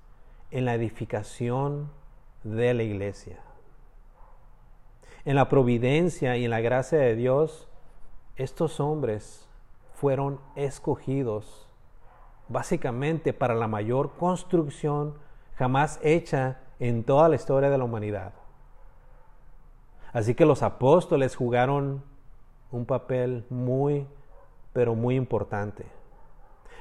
en 0.53 0.67
la 0.67 0.75
edificación 0.75 1.91
de 2.45 2.75
la 2.75 2.85
iglesia. 2.85 3.41
En 5.25 5.35
la 5.35 5.49
providencia 5.49 6.37
y 6.37 6.45
en 6.45 6.51
la 6.53 6.61
gracia 6.61 6.99
de 6.99 7.17
Dios, 7.17 7.69
estos 8.37 8.79
hombres 8.79 9.49
fueron 9.95 10.39
escogidos 10.55 11.69
básicamente 12.49 13.33
para 13.33 13.57
la 13.57 13.67
mayor 13.67 14.13
construcción 14.13 15.15
jamás 15.57 15.99
hecha 16.05 16.61
en 16.83 17.05
toda 17.05 17.29
la 17.29 17.37
historia 17.37 17.71
de 17.71 17.79
la 17.79 17.85
humanidad. 17.85 18.33
Así 20.13 20.35
que 20.35 20.45
los 20.45 20.65
apóstoles 20.65 21.37
jugaron 21.37 22.03
un 22.73 22.87
papel 22.87 23.45
muy, 23.51 24.09
pero 24.73 24.97
muy 24.97 25.15
importante. 25.15 25.87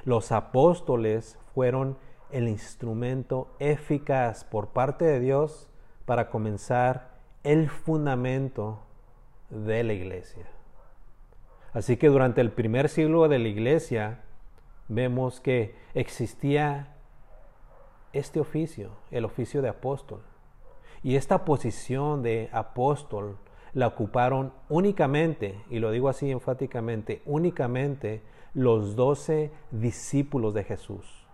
Los 0.03 0.31
apóstoles 0.31 1.37
fueron 1.53 1.99
el 2.31 2.47
instrumento 2.47 3.49
eficaz 3.59 4.43
por 4.43 4.69
parte 4.69 5.05
de 5.05 5.19
Dios 5.19 5.69
para 6.05 6.31
comenzar 6.31 7.19
el 7.43 7.69
fundamento 7.69 8.79
de 9.51 9.83
la 9.83 9.93
iglesia. 9.93 10.47
Así 11.73 11.97
que 11.97 12.07
durante 12.07 12.41
el 12.41 12.51
primer 12.51 12.89
siglo 12.89 13.27
de 13.27 13.37
la 13.37 13.49
iglesia 13.49 14.21
vemos 14.87 15.39
que 15.39 15.75
existía 15.93 16.95
este 18.13 18.39
oficio, 18.39 18.91
el 19.12 19.26
oficio 19.26 19.62
de 19.62 19.69
apóstol. 19.69 20.21
Y 21.04 21.15
esta 21.15 21.45
posición 21.45 22.21
de 22.24 22.50
apóstol 22.52 23.38
la 23.74 23.88
ocuparon 23.88 24.54
únicamente, 24.69 25.63
y 25.69 25.80
lo 25.80 25.91
digo 25.91 26.10
así 26.10 26.30
enfáticamente, 26.30 27.21
únicamente 27.26 28.21
los 28.54 28.95
doce 28.95 29.52
discípulos 29.71 30.54
de 30.54 30.63
Jesús. 30.63 31.26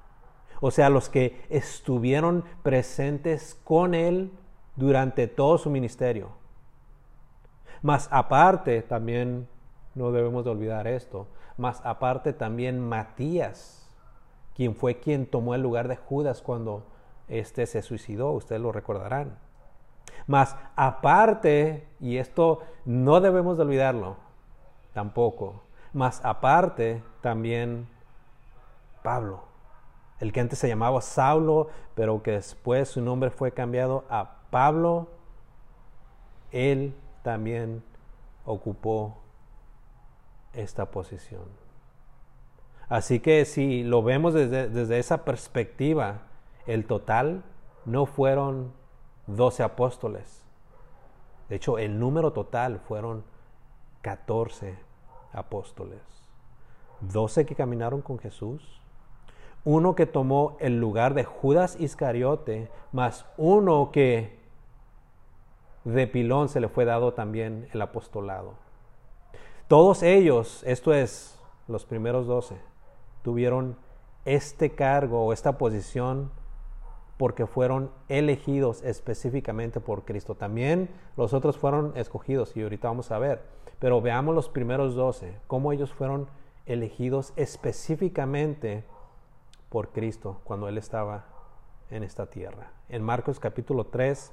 O 0.62 0.72
sea, 0.72 0.90
los 0.90 1.10
que 1.10 1.42
estuvieron 1.50 2.44
presentes 2.64 3.60
con 3.64 3.94
Él 3.94 4.32
durante 4.76 5.28
todo 5.28 5.58
su 5.58 5.70
ministerio. 5.70 6.30
Más 7.82 8.08
aparte, 8.12 8.82
también 8.82 9.48
no 9.96 10.12
debemos 10.12 10.46
de 10.46 10.52
olvidar 10.52 10.88
esto, 10.88 11.28
más 11.58 11.82
aparte 11.84 12.34
también 12.34 12.80
Matías, 12.80 13.87
quien 14.58 14.76
fue 14.76 15.00
quien 15.00 15.28
tomó 15.28 15.54
el 15.54 15.62
lugar 15.62 15.88
de 15.88 15.98
Judas 15.98 16.42
cuando 16.42 16.84
éste 17.28 17.68
se 17.68 17.84
suicidó, 17.84 18.32
ustedes 18.32 18.60
lo 18.60 18.72
recordarán. 18.72 19.38
Más 20.26 20.58
aparte, 20.76 21.88
y 22.00 22.18
esto 22.18 22.64
no 22.84 23.22
debemos 23.22 23.58
de 23.58 23.64
olvidarlo 23.64 24.16
tampoco, 24.94 25.62
más 25.94 26.26
aparte 26.26 27.04
también 27.22 27.88
Pablo, 29.04 29.44
el 30.20 30.34
que 30.34 30.40
antes 30.40 30.58
se 30.58 30.68
llamaba 30.68 31.02
Saulo, 31.02 31.68
pero 31.94 32.24
que 32.24 32.32
después 32.32 32.90
su 32.90 33.02
nombre 33.02 33.30
fue 33.30 33.52
cambiado 33.52 34.06
a 34.10 34.38
Pablo, 34.50 35.08
él 36.52 36.96
también 37.22 37.84
ocupó 38.44 39.18
esta 40.54 40.88
posición. 40.90 41.67
Así 42.90 43.20
que 43.20 43.44
si 43.46 43.84
lo 43.84 44.02
vemos 44.02 44.34
desde, 44.34 44.70
desde 44.70 45.00
esa 45.00 45.26
perspectiva, 45.26 46.22
el 46.66 46.86
total 46.86 47.44
no 47.86 48.06
fueron 48.06 48.72
12 49.28 49.64
apóstoles. 49.64 50.44
De 51.50 51.56
hecho, 51.56 51.78
el 51.78 52.00
número 52.00 52.34
total 52.34 52.80
fueron 52.80 53.24
14 54.02 54.78
apóstoles. 55.34 56.00
12 57.02 57.46
que 57.46 57.56
caminaron 57.56 58.02
con 58.02 58.20
Jesús, 58.20 58.82
uno 59.64 59.96
que 59.96 60.06
tomó 60.06 60.58
el 60.60 60.80
lugar 60.80 61.14
de 61.14 61.26
Judas 61.26 61.76
Iscariote, 61.80 62.70
más 62.92 63.26
uno 63.38 63.92
que 63.92 64.40
de 65.84 66.08
pilón 66.08 66.50
se 66.50 66.60
le 66.60 66.70
fue 66.70 66.86
dado 66.86 67.14
también 67.14 67.68
el 67.74 67.82
apostolado. 67.82 68.54
Todos 69.68 70.04
ellos, 70.04 70.64
esto 70.66 70.94
es, 70.94 71.38
los 71.68 71.86
primeros 71.86 72.28
12, 72.28 72.56
tuvieron 73.28 73.76
este 74.24 74.74
cargo 74.74 75.26
o 75.26 75.34
esta 75.34 75.58
posición 75.58 76.32
porque 77.18 77.46
fueron 77.46 77.92
elegidos 78.08 78.82
específicamente 78.84 79.82
por 79.82 80.06
Cristo. 80.06 80.36
También 80.36 80.88
los 81.18 81.34
otros 81.34 81.58
fueron 81.58 81.92
escogidos 81.98 82.56
y 82.56 82.64
ahorita 82.64 82.88
vamos 82.88 83.12
a 83.12 83.20
ver. 83.20 83.44
Pero 83.80 84.00
veamos 84.00 84.34
los 84.34 84.48
primeros 84.48 84.96
doce, 84.96 85.38
cómo 85.48 85.74
ellos 85.74 85.92
fueron 85.92 86.30
elegidos 86.66 87.34
específicamente 87.36 88.86
por 89.68 89.90
Cristo 89.90 90.40
cuando 90.46 90.70
Él 90.70 90.78
estaba 90.78 91.26
en 91.90 92.04
esta 92.04 92.28
tierra. 92.28 92.72
En 92.88 93.04
Marcos 93.04 93.42
capítulo 93.42 93.88
3, 93.88 94.32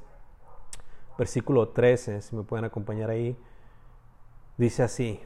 versículo 1.19 1.71
13, 1.71 2.23
si 2.23 2.37
me 2.37 2.45
pueden 2.45 2.65
acompañar 2.65 3.11
ahí, 3.11 3.37
dice 4.57 4.85
así, 4.85 5.21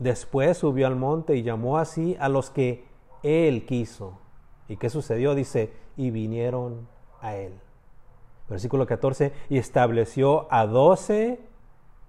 después 0.00 0.58
subió 0.58 0.88
al 0.88 0.96
monte 0.96 1.36
y 1.36 1.44
llamó 1.44 1.78
así 1.78 2.16
a 2.18 2.28
los 2.28 2.50
que 2.50 2.88
Él 3.22 3.64
quiso. 3.66 4.18
¿Y 4.66 4.76
qué 4.76 4.90
sucedió? 4.90 5.36
Dice, 5.36 5.72
y 5.96 6.10
vinieron 6.10 6.88
a 7.20 7.34
él. 7.34 7.52
Versículo 8.48 8.86
14, 8.86 9.32
y 9.48 9.58
estableció 9.58 10.46
a 10.50 10.66
doce 10.66 11.40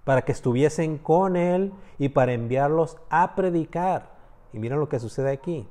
para 0.04 0.22
que 0.22 0.32
estuviesen 0.32 0.98
con 0.98 1.36
él 1.36 1.72
y 1.98 2.08
para 2.08 2.32
enviarlos 2.32 2.96
a 3.10 3.34
predicar. 3.34 4.10
Y 4.52 4.58
miren 4.58 4.80
lo 4.80 4.88
que 4.88 4.98
sucede 4.98 5.30
aquí. 5.30 5.68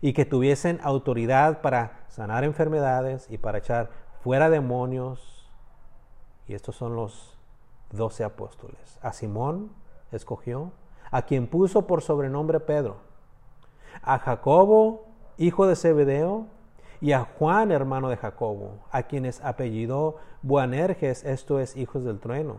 Y 0.00 0.12
que 0.12 0.24
tuviesen 0.24 0.80
autoridad 0.82 1.60
para 1.60 2.04
sanar 2.08 2.44
enfermedades 2.44 3.26
y 3.30 3.38
para 3.38 3.58
echar 3.58 3.90
fuera 4.22 4.48
demonios. 4.48 5.50
Y 6.46 6.54
estos 6.54 6.76
son 6.76 6.96
los 6.96 7.36
doce 7.92 8.24
apóstoles. 8.24 8.98
A 9.02 9.12
Simón 9.12 9.72
escogió, 10.10 10.72
a 11.10 11.22
quien 11.22 11.46
puso 11.46 11.86
por 11.86 12.02
sobrenombre 12.02 12.60
Pedro, 12.60 12.96
a 14.02 14.18
Jacobo, 14.18 15.06
hijo 15.36 15.66
de 15.66 15.76
Zebedeo, 15.76 16.46
y 17.00 17.12
a 17.12 17.24
Juan, 17.24 17.70
hermano 17.70 18.08
de 18.08 18.16
Jacobo, 18.16 18.80
a 18.90 19.04
quienes 19.04 19.40
apellidó 19.44 20.16
Buanerges, 20.42 21.24
esto 21.24 21.60
es, 21.60 21.76
hijos 21.76 22.04
del 22.04 22.18
trueno, 22.18 22.56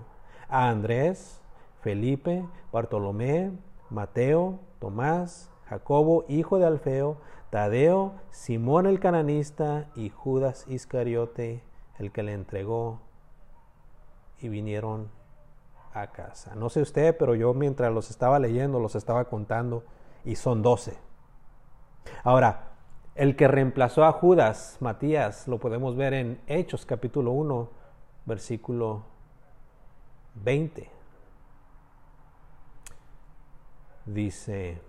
a 0.47 0.69
Andrés, 0.69 1.41
Felipe, 1.81 2.45
Bartolomé, 2.71 3.51
Mateo, 3.89 4.59
Tomás, 4.79 5.49
Jacobo, 5.65 6.25
hijo 6.27 6.57
de 6.57 6.65
Alfeo, 6.65 7.17
Tadeo, 7.49 8.13
Simón 8.31 8.85
el 8.85 8.99
cananista 8.99 9.88
y 9.95 10.09
Judas 10.09 10.65
Iscariote, 10.67 11.63
el 11.97 12.12
que 12.12 12.23
le 12.23 12.33
entregó, 12.33 12.99
y 14.39 14.47
vinieron 14.47 15.09
a 15.93 16.08
casa. 16.08 16.56
No 16.56 16.69
sé 16.69 16.82
usted, 16.82 17.15
pero 17.17 17.36
yo 17.36 17.54
mientras 17.54 17.93
los 17.93 18.10
estaba 18.10 18.39
leyendo, 18.39 18.80
los 18.80 18.95
estaba 18.95 19.25
contando, 19.25 19.84
y 20.25 20.36
son 20.36 20.62
doce. 20.62 20.97
Ahora, 22.23 22.69
el 23.15 23.36
que 23.36 23.47
reemplazó 23.47 24.06
a 24.06 24.12
Judas, 24.12 24.78
Matías, 24.80 25.47
lo 25.47 25.60
podemos 25.60 25.95
ver 25.95 26.13
en 26.13 26.41
Hechos 26.47 26.86
capítulo 26.86 27.32
1, 27.32 27.69
versículo 28.25 29.04
20. 30.36 30.89
Dice, 34.06 34.82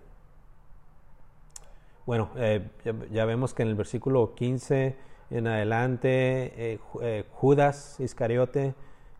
bueno, 2.05 2.29
eh, 2.37 2.69
ya, 3.11 3.25
vemos 3.25 3.53
que 3.53 3.63
en 3.63 3.69
el 3.69 3.75
versículo 3.75 4.33
15 4.33 4.97
en 5.29 5.47
adelante, 5.47 6.73
eh, 6.73 6.79
eh, 7.01 7.25
Judas 7.31 7.99
Iscariote, 7.99 8.73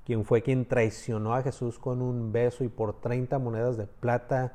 quien 0.05 0.25
fue 0.25 0.41
quien 0.41 0.65
traicionó 0.65 1.33
a 1.33 1.43
Jesús 1.43 1.79
con 1.79 2.01
un 2.01 2.31
beso 2.31 2.63
y 2.63 2.69
por 2.69 2.99
30 2.99 3.39
monedas 3.39 3.77
de 3.77 3.87
plata, 3.87 4.53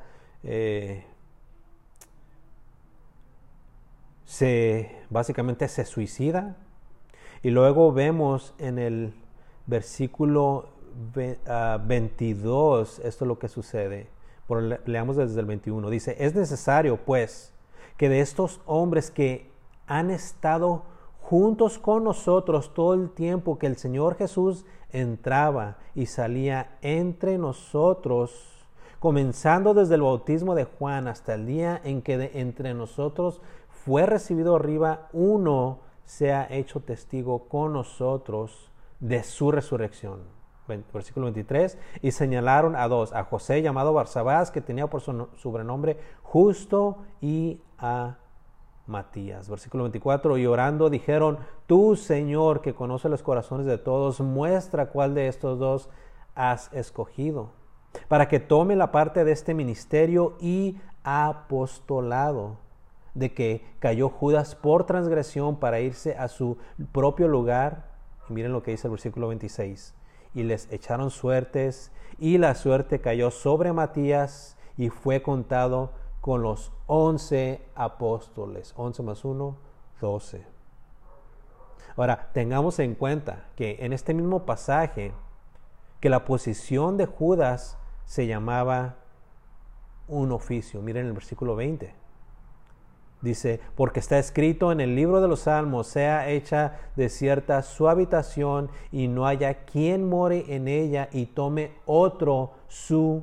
se 4.25 5.03
básicamente 5.11 5.69
se 5.69 5.85
suicida. 5.85 6.57
Y 7.43 7.51
luego 7.51 7.93
vemos 7.93 8.55
en 8.59 8.79
el 8.79 9.15
versículo 9.67 10.69
22, 11.15 12.99
ah, 12.99 13.03
esto 13.07 13.25
es 13.25 13.29
lo 13.29 13.39
que 13.39 13.49
sucede. 13.49 14.09
leamos 14.87 15.17
desde 15.17 15.41
el 15.41 15.47
21. 15.47 15.91
Dice, 15.91 16.17
es 16.19 16.35
necesario 16.35 16.97
pues 16.97 17.53
que 17.97 18.09
de 18.09 18.21
estos 18.21 18.61
hombres 18.67 19.11
que 19.11 19.51
han 19.87 20.11
estado 20.11 20.85
juntos 21.21 21.79
con 21.79 22.05
nosotros 22.05 22.73
todo 22.75 22.95
el 22.95 23.11
tiempo 23.11 23.59
que 23.59 23.67
el 23.67 23.77
Señor 23.77 24.17
Jesús 24.17 24.65
entraba 24.91 25.77
y 25.95 26.07
salía 26.07 26.79
entre 26.83 27.39
nosotros, 27.39 28.67
comenzando 28.99 29.75
desde 29.75 29.95
el 29.97 30.03
bautismo 30.03 30.55
de 30.55 30.65
Juan 30.65 31.09
hasta 31.09 31.35
el 31.35 31.47
día 31.47 31.81
en 31.85 32.03
que 32.03 32.19
de 32.19 32.31
entre 32.41 32.75
nosotros 32.75 33.41
fue 33.69 34.07
recibido 34.07 34.57
arriba, 34.57 35.09
uno 35.13 35.81
se 36.05 36.33
ha 36.33 36.47
hecho 36.51 36.81
testigo 36.81 37.49
con 37.49 37.73
nosotros 37.73 38.71
de 39.01 39.23
su 39.23 39.51
resurrección. 39.51 40.37
Versículo 40.93 41.27
23, 41.27 41.79
y 42.03 42.11
señalaron 42.11 42.75
a 42.75 42.89
dos, 42.89 43.13
a 43.13 43.23
José 43.23 43.63
llamado 43.63 43.93
Barsabás, 43.93 44.51
que 44.51 44.61
tenía 44.61 44.89
por 44.89 45.01
su 45.01 45.29
sobrenombre 45.37 45.99
justo, 46.23 47.05
y 47.21 47.61
a 47.79 48.17
Matías. 48.87 49.49
Versículo 49.49 49.85
24, 49.85 50.39
y 50.39 50.47
orando 50.47 50.91
dijeron, 50.91 51.39
tú 51.67 51.97
Señor, 51.97 52.61
que 52.61 52.75
conoce 52.75 53.09
los 53.09 53.23
corazones 53.23 53.67
de 53.67 53.79
todos, 53.79 54.21
muestra 54.21 54.87
cuál 54.91 55.15
de 55.15 55.29
estos 55.29 55.59
dos 55.59 55.89
has 56.35 56.73
escogido, 56.73 57.51
para 58.09 58.29
que 58.29 58.41
tome 58.41 58.77
la 58.77 58.93
parte 58.93 59.25
de 59.25 59.33
este 59.33 59.55
ministerio 59.55 60.37
y 60.41 60.79
apostolado 61.03 62.59
de 63.15 63.33
que 63.33 63.65
cayó 63.79 64.11
Judas 64.11 64.55
por 64.55 64.85
transgresión 64.85 65.57
para 65.57 65.81
irse 65.81 66.17
a 66.17 66.29
su 66.29 66.59
propio 66.93 67.29
lugar. 67.29 67.91
Y 68.29 68.35
miren 68.35 68.53
lo 68.53 68.63
que 68.63 68.73
dice 68.73 68.89
el 68.89 68.93
versículo 68.93 69.29
26. 69.29 69.95
Y 70.35 70.43
les 70.43 70.71
echaron 70.71 71.11
suertes 71.11 71.93
y 72.19 72.37
la 72.37 72.55
suerte 72.55 73.01
cayó 73.01 73.31
sobre 73.31 73.73
Matías 73.73 74.59
y 74.77 74.91
fue 74.91 75.23
contado 75.23 75.93
con 76.27 76.43
los 76.43 76.73
once 76.89 77.63
apóstoles. 77.77 78.75
Once 78.77 79.01
más 79.01 79.25
uno, 79.25 79.59
doce. 80.01 80.45
Ahora, 81.97 82.31
tengamos 82.33 82.81
en 82.81 82.97
cuenta 82.97 83.45
que 83.55 83.77
en 83.79 83.93
este 83.93 84.13
mismo 84.13 84.45
pasaje, 84.45 85.13
que 86.01 86.11
la 86.11 86.25
posición 86.25 86.97
de 86.97 87.07
Judas 87.07 87.79
se 88.07 88.27
llamaba 88.27 88.97
un 90.09 90.33
oficio. 90.33 90.83
Miren 90.83 91.07
el 91.07 91.13
versículo 91.13 91.55
20 91.55 91.95
Dice, 93.23 93.61
porque 93.77 94.01
está 94.01 94.19
escrito 94.19 94.73
en 94.73 94.81
el 94.81 94.97
libro 94.97 95.21
de 95.21 95.29
los 95.29 95.43
Salmos, 95.43 95.87
sea 95.87 96.29
hecha 96.29 96.81
desierta 96.97 97.63
su 97.63 97.89
habitación 97.89 98.69
y 98.91 99.07
no 99.07 99.29
haya 99.29 99.65
quien 99.65 100.09
more 100.09 100.45
en 100.49 100.67
ella 100.67 101.09
y 101.13 101.27
tome 101.27 101.71
otro 101.87 102.55
su 102.67 103.23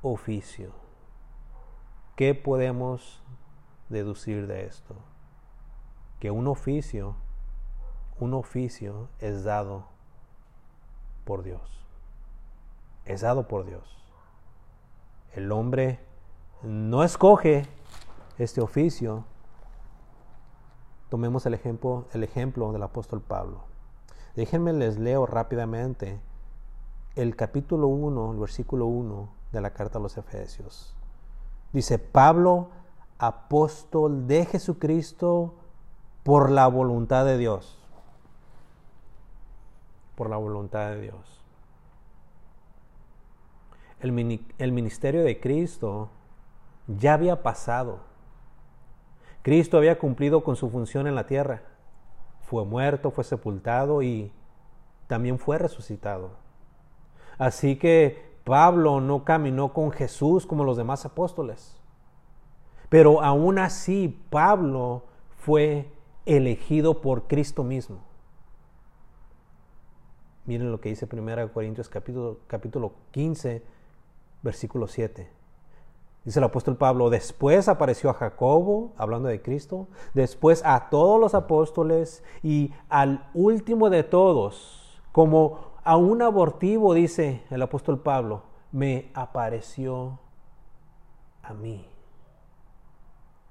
oficio. 0.00 0.85
¿Qué 2.16 2.34
podemos 2.34 3.22
deducir 3.90 4.46
de 4.46 4.64
esto? 4.64 4.94
Que 6.18 6.30
un 6.30 6.46
oficio, 6.46 7.14
un 8.18 8.32
oficio 8.32 9.10
es 9.18 9.44
dado 9.44 9.84
por 11.26 11.42
Dios. 11.42 11.60
Es 13.04 13.20
dado 13.20 13.46
por 13.48 13.66
Dios. 13.66 13.84
El 15.34 15.52
hombre 15.52 16.00
no 16.62 17.04
escoge 17.04 17.66
este 18.38 18.62
oficio, 18.62 19.26
tomemos 21.10 21.44
el 21.44 21.52
ejemplo, 21.52 22.06
el 22.14 22.24
ejemplo 22.24 22.72
del 22.72 22.82
apóstol 22.82 23.20
Pablo. 23.20 23.64
Déjenme 24.34 24.72
les 24.72 24.96
leo 24.98 25.26
rápidamente 25.26 26.18
el 27.14 27.36
capítulo 27.36 27.88
1, 27.88 28.32
el 28.32 28.38
versículo 28.38 28.86
1 28.86 29.28
de 29.52 29.60
la 29.60 29.74
carta 29.74 29.98
a 29.98 30.02
los 30.02 30.16
Efesios. 30.16 30.95
Dice, 31.72 31.98
Pablo, 31.98 32.70
apóstol 33.18 34.26
de 34.26 34.46
Jesucristo 34.46 35.54
por 36.22 36.50
la 36.50 36.66
voluntad 36.66 37.24
de 37.24 37.38
Dios. 37.38 37.78
Por 40.14 40.30
la 40.30 40.36
voluntad 40.36 40.90
de 40.90 41.00
Dios. 41.02 41.42
El, 44.00 44.40
el 44.58 44.72
ministerio 44.72 45.24
de 45.24 45.40
Cristo 45.40 46.10
ya 46.86 47.14
había 47.14 47.42
pasado 47.42 48.06
Cristo 49.46 49.76
había 49.76 49.96
cumplido 49.96 50.42
con 50.42 50.56
su 50.56 50.70
función 50.70 51.06
en 51.06 51.14
la 51.14 51.28
tierra. 51.28 51.62
Fue 52.40 52.64
muerto, 52.64 53.12
fue 53.12 53.22
sepultado 53.22 54.02
y 54.02 54.32
también 55.06 55.38
fue 55.38 55.56
resucitado. 55.56 56.30
Así 57.38 57.76
que 57.76 58.25
Pablo 58.46 59.00
no 59.00 59.24
caminó 59.24 59.72
con 59.72 59.90
Jesús 59.90 60.46
como 60.46 60.62
los 60.62 60.76
demás 60.76 61.04
apóstoles. 61.04 61.80
Pero 62.88 63.20
aún 63.20 63.58
así 63.58 64.22
Pablo 64.30 65.02
fue 65.36 65.90
elegido 66.26 67.00
por 67.00 67.26
Cristo 67.26 67.64
mismo. 67.64 67.98
Miren 70.44 70.70
lo 70.70 70.80
que 70.80 70.90
dice 70.90 71.08
1 71.12 71.52
Corintios 71.52 71.88
capítulo, 71.88 72.38
capítulo 72.46 72.92
15, 73.10 73.64
versículo 74.42 74.86
7. 74.86 75.28
Dice 76.24 76.38
el 76.38 76.44
apóstol 76.44 76.76
Pablo, 76.76 77.10
después 77.10 77.66
apareció 77.66 78.10
a 78.10 78.14
Jacobo, 78.14 78.92
hablando 78.96 79.28
de 79.28 79.42
Cristo, 79.42 79.88
después 80.14 80.62
a 80.64 80.88
todos 80.88 81.20
los 81.20 81.34
apóstoles 81.34 82.22
y 82.44 82.72
al 82.90 83.28
último 83.34 83.90
de 83.90 84.04
todos, 84.04 85.02
como 85.10 85.74
a 85.86 85.96
un 85.96 86.20
abortivo, 86.20 86.94
dice 86.94 87.44
el 87.48 87.62
apóstol 87.62 88.00
Pablo, 88.00 88.42
me 88.72 89.08
apareció 89.14 90.18
a 91.44 91.54
mí. 91.54 91.86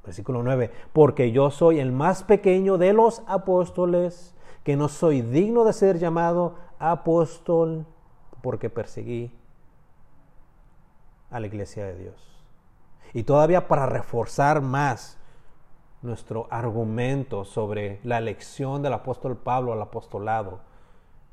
Versículo 0.04 0.43
9, 0.43 0.69
porque 0.91 1.32
yo 1.32 1.50
soy 1.50 1.80
el 1.80 1.93
más 1.93 2.24
pequeño 2.24 2.78
de 2.78 2.91
los 2.91 3.24
apóstoles, 3.26 4.36
que 4.65 4.76
no 4.76 4.89
soy 4.89 5.21
digno 5.21 5.63
de 5.63 5.71
ser 5.71 5.98
llamado 5.98 6.56
apóstol, 6.78 7.86
porque 8.41 8.69
perseguí 8.69 9.32
a 11.32 11.39
la 11.39 11.48
iglesia 11.48 11.86
de 11.86 11.95
Dios. 11.95 12.45
Y 13.13 13.24
todavía 13.24 13.69
para 13.69 13.86
reforzar 13.86 14.60
más 14.62 15.17
nuestro 16.02 16.48
argumento 16.52 17.45
sobre 17.45 18.02
la 18.04 18.17
elección 18.17 18.82
del 18.82 18.91
apóstol 18.91 19.38
Pablo 19.38 19.71
al 19.71 19.82
apostolado, 19.82 20.75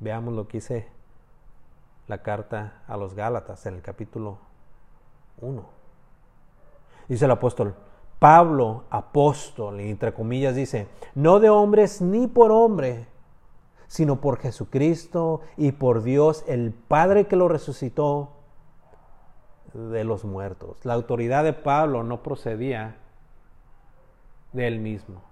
veamos 0.03 0.35
lo 0.35 0.49
que 0.49 0.59
dice 0.59 0.89
la 2.09 2.19
carta 2.19 2.83
a 2.89 2.97
los 2.97 3.15
Gálatas 3.15 3.65
en 3.67 3.75
el 3.75 3.83
capítulo 3.83 4.39
1. 5.41 5.65
Dice 7.09 7.25
el 7.25 7.31
apóstol, 7.31 7.75
Pablo, 8.19 8.85
apóstol, 8.91 9.81
entre 9.81 10.13
comillas 10.13 10.55
dice, 10.55 10.89
no 11.15 11.41
de 11.41 11.51
hombres 11.51 12.01
ni 12.01 12.27
por 12.27 12.51
hombre, 12.51 13.07
sino 13.87 14.21
por 14.21 14.39
Jesucristo 14.39 15.41
y 15.57 15.73
por 15.73 16.03
Dios, 16.03 16.45
el 16.49 16.73
Padre 16.73 17.27
que 17.27 17.37
lo 17.37 17.49
resucitó 17.49 18.31
de 19.73 20.05
los 20.05 20.25
muertos. 20.25 20.85
La 20.85 20.95
autoridad 20.95 21.45
de 21.45 21.53
Pablo 21.53 22.03
no 22.03 22.23
procedía 22.23 22.97
de 24.53 24.67
él 24.67 24.81
mismo. 24.81 25.23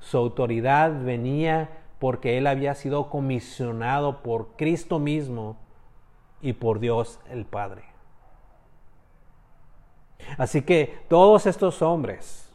Su 0.00 0.18
autoridad 0.18 1.02
venía 1.02 1.87
porque 1.98 2.38
él 2.38 2.46
había 2.46 2.74
sido 2.74 3.10
comisionado 3.10 4.22
por 4.22 4.56
Cristo 4.56 4.98
mismo 4.98 5.56
y 6.40 6.52
por 6.52 6.80
Dios 6.80 7.20
el 7.28 7.44
Padre. 7.44 7.84
Así 10.36 10.62
que 10.62 10.98
todos 11.08 11.46
estos 11.46 11.82
hombres, 11.82 12.50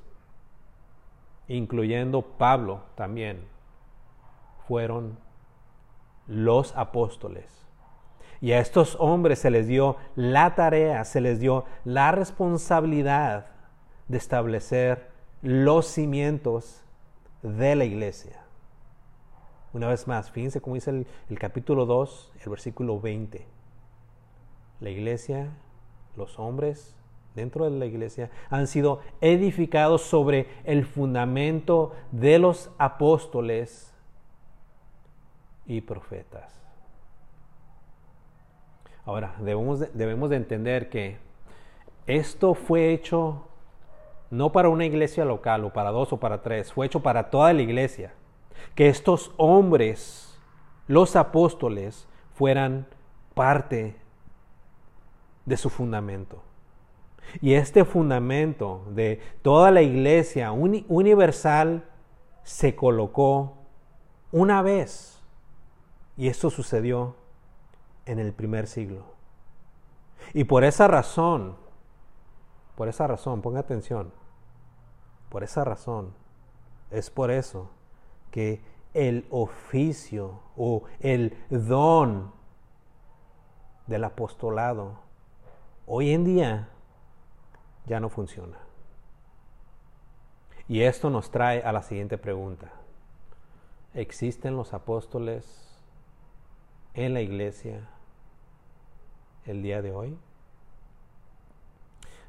incluyendo 1.47 2.21
Pablo 2.21 2.83
también, 2.95 3.45
fueron 4.67 5.17
los 6.27 6.75
apóstoles 6.77 7.63
y 8.43 8.51
a 8.51 8.59
estos 8.59 8.97
hombres 8.99 9.39
se 9.39 9.49
les 9.49 9.67
dio 9.67 9.95
la 10.15 10.53
tarea, 10.53 11.05
se 11.05 11.21
les 11.21 11.39
dio 11.39 11.63
la 11.85 12.11
responsabilidad 12.11 13.45
de 14.09 14.17
establecer 14.17 15.09
los 15.41 15.87
cimientos 15.87 16.83
de 17.41 17.75
la 17.75 17.85
iglesia. 17.85 18.42
Una 19.73 19.87
vez 19.87 20.07
más, 20.07 20.29
fíjense 20.29 20.61
cómo 20.61 20.75
dice 20.75 21.05
el, 21.29 21.39
capítulo 21.39 21.87
2, 21.87 22.31
el 22.43 22.49
versículo 22.49 23.01
20. 23.01 23.43
La 24.79 24.89
iglesia, 24.91 25.49
los 26.15 26.37
hombres 26.37 26.95
dentro 27.33 27.65
de 27.65 27.71
la 27.71 27.87
iglesia 27.87 28.29
han 28.51 28.67
sido 28.67 28.99
edificados 29.19 30.03
sobre 30.03 30.47
el 30.63 30.85
fundamento 30.85 31.93
de 32.11 32.37
los 32.37 32.69
apóstoles 32.77 33.91
y 35.65 35.81
profetas. 35.81 36.61
Ahora, 39.05 39.35
debemos 39.39 39.79
de, 39.79 39.87
debemos 39.95 40.29
de 40.29 40.35
entender 40.35 40.89
que 40.89 41.17
esto 42.05 42.53
fue 42.53 42.93
hecho 42.93 43.47
no 44.29 44.51
para 44.51 44.69
una 44.69 44.85
iglesia 44.85 45.25
local 45.25 45.65
o 45.65 45.73
para 45.73 45.89
dos 45.89 46.13
o 46.13 46.19
para 46.19 46.43
tres, 46.43 46.71
fue 46.71 46.85
hecho 46.85 47.01
para 47.01 47.31
toda 47.31 47.51
la 47.53 47.63
iglesia. 47.63 48.13
Que 48.75 48.89
estos 48.89 49.31
hombres, 49.37 50.39
los 50.87 51.15
apóstoles, 51.15 52.07
fueran 52.33 52.87
parte 53.33 53.95
de 55.45 55.57
su 55.57 55.69
fundamento. 55.69 56.41
Y 57.41 57.53
este 57.53 57.85
fundamento 57.85 58.83
de 58.89 59.21
toda 59.41 59.71
la 59.71 59.81
iglesia 59.81 60.51
universal 60.51 61.89
se 62.43 62.75
colocó 62.75 63.57
una 64.31 64.61
vez. 64.61 65.21
Y 66.17 66.27
esto 66.27 66.49
sucedió 66.49 67.15
en 68.05 68.19
el 68.19 68.33
primer 68.33 68.67
siglo. 68.67 69.05
Y 70.33 70.43
por 70.43 70.63
esa 70.63 70.87
razón, 70.87 71.55
por 72.75 72.87
esa 72.87 73.07
razón, 73.07 73.41
ponga 73.41 73.59
atención, 73.59 74.11
por 75.29 75.43
esa 75.43 75.63
razón, 75.63 76.13
es 76.91 77.09
por 77.09 77.31
eso 77.31 77.69
que 78.33 78.59
el 78.95 79.27
oficio 79.29 80.39
o 80.57 80.85
el 81.01 81.37
don 81.51 82.31
del 83.85 84.03
apostolado 84.03 84.97
hoy 85.85 86.09
en 86.09 86.23
día 86.23 86.67
ya 87.85 87.99
no 87.99 88.09
funciona. 88.09 88.57
Y 90.67 90.81
esto 90.81 91.11
nos 91.11 91.29
trae 91.29 91.61
a 91.61 91.71
la 91.71 91.83
siguiente 91.83 92.17
pregunta. 92.17 92.71
¿Existen 93.93 94.55
los 94.55 94.73
apóstoles 94.73 95.77
en 96.95 97.13
la 97.13 97.21
iglesia 97.21 97.87
el 99.45 99.61
día 99.61 99.83
de 99.83 99.91
hoy? 99.91 100.17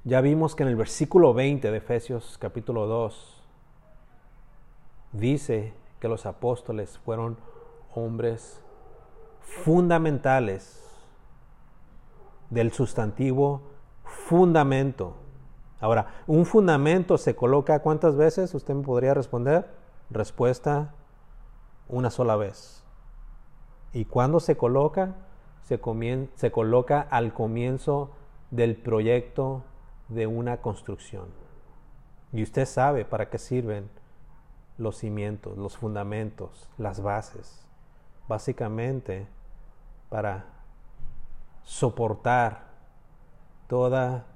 Ya 0.04 0.20
vimos 0.20 0.54
que 0.54 0.64
en 0.64 0.68
el 0.68 0.76
versículo 0.76 1.32
20 1.32 1.70
de 1.70 1.78
Efesios 1.78 2.36
capítulo 2.36 2.86
2 2.86 3.42
dice 5.12 5.72
que 6.04 6.08
los 6.10 6.26
apóstoles 6.26 6.98
fueron 6.98 7.38
hombres 7.94 8.60
fundamentales 9.40 10.84
del 12.50 12.72
sustantivo 12.72 13.62
fundamento. 14.04 15.14
Ahora, 15.80 16.08
un 16.26 16.44
fundamento 16.44 17.16
se 17.16 17.34
coloca 17.34 17.78
cuántas 17.78 18.16
veces? 18.16 18.52
Usted 18.52 18.74
me 18.74 18.82
podría 18.82 19.14
responder. 19.14 19.66
Respuesta, 20.10 20.92
una 21.88 22.10
sola 22.10 22.36
vez. 22.36 22.84
¿Y 23.94 24.04
cuándo 24.04 24.40
se 24.40 24.58
coloca? 24.58 25.14
se, 25.62 26.50
coloca 26.50 27.00
al 27.00 27.32
comienzo 27.32 28.10
del 28.50 28.76
proyecto 28.76 29.64
de 30.10 30.26
una 30.26 30.58
construcción. 30.58 31.28
Y 32.30 32.42
usted 32.42 32.66
sabe 32.66 33.06
para 33.06 33.30
qué 33.30 33.38
sirven 33.38 33.88
los 34.78 34.98
cimientos, 34.98 35.56
los 35.56 35.76
fundamentos, 35.76 36.68
las 36.78 37.00
bases. 37.00 37.66
Básicamente 38.28 39.26
para 40.08 40.46
soportar 41.62 42.68
toda 43.66 44.26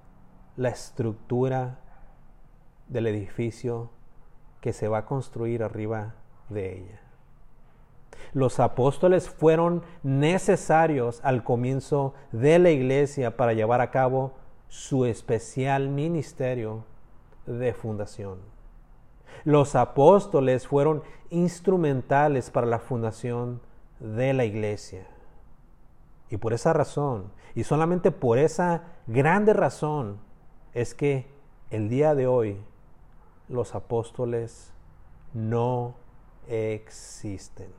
la 0.57 0.71
estructura 0.71 1.79
del 2.89 3.07
edificio 3.07 3.91
que 4.61 4.73
se 4.73 4.89
va 4.89 4.99
a 4.99 5.07
construir 5.07 5.63
arriba 5.63 6.15
de 6.49 6.79
ella. 6.79 7.01
Los 8.33 8.61
apóstoles 8.61 9.29
fueron 9.29 9.83
necesarios 10.03 11.21
al 11.23 11.45
comienzo 11.45 12.15
de 12.33 12.59
la 12.59 12.71
iglesia 12.71 13.37
para 13.37 13.53
llevar 13.53 13.81
a 13.81 13.91
cabo 13.91 14.33
su 14.69 15.07
especial 15.07 15.89
ministerio 15.89 16.85
de 17.47 17.73
fundación. 17.73 18.58
Los 19.45 19.75
apóstoles 19.75 20.67
fueron 20.67 21.03
instrumentales 21.31 22.51
para 22.51 22.67
la 22.67 22.79
fundación 22.79 23.61
de 24.01 24.33
la 24.33 24.45
iglesia. 24.45 25.07
Y 26.31 26.37
por 26.37 26.53
esa 26.53 26.73
razón, 26.73 27.33
y 27.55 27.65
solamente 27.65 28.11
por 28.11 28.39
esa 28.39 28.83
grande 29.07 29.53
razón, 29.53 30.19
es 30.75 30.95
que 30.95 31.27
el 31.71 31.89
día 31.89 32.15
de 32.15 32.27
hoy 32.27 32.61
los 33.49 33.75
apóstoles 33.75 34.73
no 35.33 35.95
existen. 36.47 37.73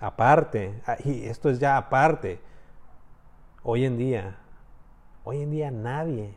Aparte, 0.00 0.82
y 1.04 1.24
esto 1.26 1.48
es 1.50 1.58
ya 1.58 1.76
aparte, 1.76 2.40
hoy 3.62 3.84
en 3.84 3.96
día, 3.96 4.38
hoy 5.24 5.42
en 5.42 5.50
día 5.50 5.70
nadie 5.70 6.34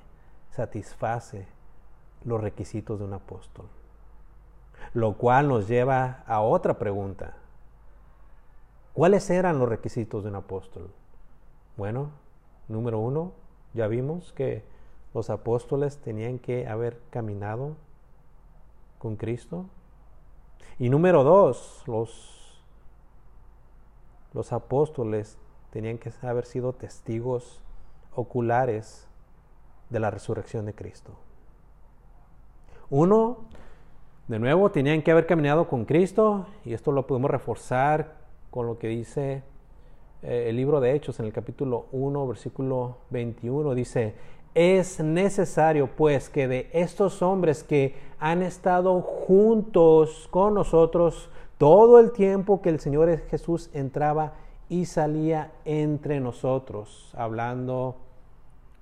satisface 0.52 1.48
los 2.26 2.42
requisitos 2.42 3.00
de 3.00 3.06
un 3.06 3.14
apóstol. 3.14 3.68
Lo 4.94 5.14
cual 5.14 5.48
nos 5.48 5.68
lleva 5.68 6.24
a 6.28 6.42
otra 6.42 6.78
pregunta. 6.78 7.38
¿Cuáles 8.94 9.30
eran 9.30 9.60
los 9.60 9.70
requisitos 9.70 10.24
de 10.24 10.30
un 10.30 10.36
apóstol? 10.36 10.90
Bueno, 11.78 12.10
número 12.68 13.00
uno, 13.00 13.34
ya 13.74 13.88
vimos 13.88 14.34
que 14.34 14.64
los 15.14 15.30
apóstoles 15.30 15.98
tenían 15.98 16.40
que 16.40 16.68
haber 16.68 17.00
caminado 17.10 17.76
con 19.00 19.16
Cristo. 19.16 19.66
Y 20.80 20.90
número 20.90 21.24
dos, 21.24 21.84
los, 21.86 22.62
los 24.34 24.52
apóstoles 24.52 25.38
tenían 25.72 25.98
que 25.98 26.12
haber 26.22 26.46
sido 26.46 26.74
testigos 26.74 27.62
oculares 28.16 29.08
de 29.90 30.00
la 30.00 30.10
resurrección 30.10 30.66
de 30.66 30.74
Cristo. 30.74 31.14
Uno, 32.90 33.38
de 34.28 34.38
nuevo, 34.38 34.70
tenían 34.70 35.02
que 35.02 35.12
haber 35.12 35.26
caminado 35.26 35.68
con 35.68 35.86
Cristo 35.86 36.46
y 36.64 36.74
esto 36.74 36.92
lo 36.92 37.08
podemos 37.08 37.32
reforzar 37.32 38.14
con 38.52 38.68
lo 38.68 38.78
que 38.78 38.88
dice 38.88 39.42
eh, 40.22 40.46
el 40.50 40.56
libro 40.56 40.80
de 40.80 40.94
Hechos 40.94 41.20
en 41.20 41.26
el 41.26 41.34
capítulo 41.34 41.88
1, 41.92 42.28
versículo 42.28 42.98
21. 43.10 43.74
Dice, 43.74 44.14
es 44.54 45.00
necesario 45.00 45.90
pues 45.96 46.30
que 46.30 46.48
de 46.48 46.70
estos 46.74 47.24
hombres 47.24 47.64
que 47.64 47.96
han 48.20 48.44
estado 48.44 49.02
juntos 49.02 50.28
con 50.30 50.54
nosotros 50.54 51.30
todo 51.58 52.00
el 52.00 52.12
tiempo 52.12 52.62
que 52.62 52.70
el 52.70 52.80
Señor 52.80 53.18
Jesús 53.30 53.72
entraba 53.74 54.34
y 54.70 54.86
salía 54.86 55.52
entre 55.66 56.20
nosotros, 56.20 57.12
hablando 57.18 57.96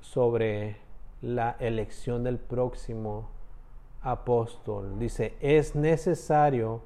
sobre 0.01 0.75
la 1.21 1.55
elección 1.59 2.23
del 2.23 2.37
próximo 2.37 3.32
apóstol. 4.03 4.99
Dice, 4.99 5.35
es 5.39 5.75
necesario 5.75 6.81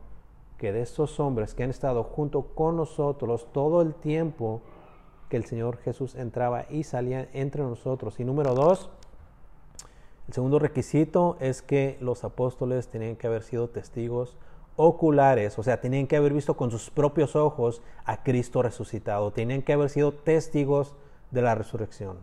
que 0.57 0.71
de 0.71 0.81
estos 0.81 1.19
hombres 1.19 1.53
que 1.53 1.63
han 1.63 1.69
estado 1.69 2.03
junto 2.03 2.43
con 2.55 2.77
nosotros 2.77 3.47
todo 3.51 3.81
el 3.81 3.93
tiempo 3.93 4.61
que 5.29 5.37
el 5.37 5.45
Señor 5.45 5.77
Jesús 5.77 6.15
entraba 6.15 6.65
y 6.69 6.83
salía 6.83 7.27
entre 7.33 7.63
nosotros. 7.63 8.19
Y 8.19 8.25
número 8.25 8.55
dos, 8.55 8.89
el 10.27 10.33
segundo 10.33 10.59
requisito 10.59 11.37
es 11.39 11.61
que 11.61 11.97
los 11.99 12.23
apóstoles 12.23 12.87
tenían 12.87 13.15
que 13.15 13.27
haber 13.27 13.43
sido 13.43 13.69
testigos 13.69 14.37
oculares, 14.75 15.57
o 15.57 15.63
sea, 15.63 15.81
tenían 15.81 16.05
que 16.05 16.17
haber 16.17 16.33
visto 16.33 16.55
con 16.55 16.69
sus 16.69 16.91
propios 16.91 17.35
ojos 17.35 17.81
a 18.05 18.23
Cristo 18.23 18.61
resucitado, 18.61 19.31
tenían 19.31 19.63
que 19.63 19.73
haber 19.73 19.89
sido 19.89 20.13
testigos 20.13 20.95
de 21.31 21.41
la 21.41 21.55
resurrección. 21.55 22.17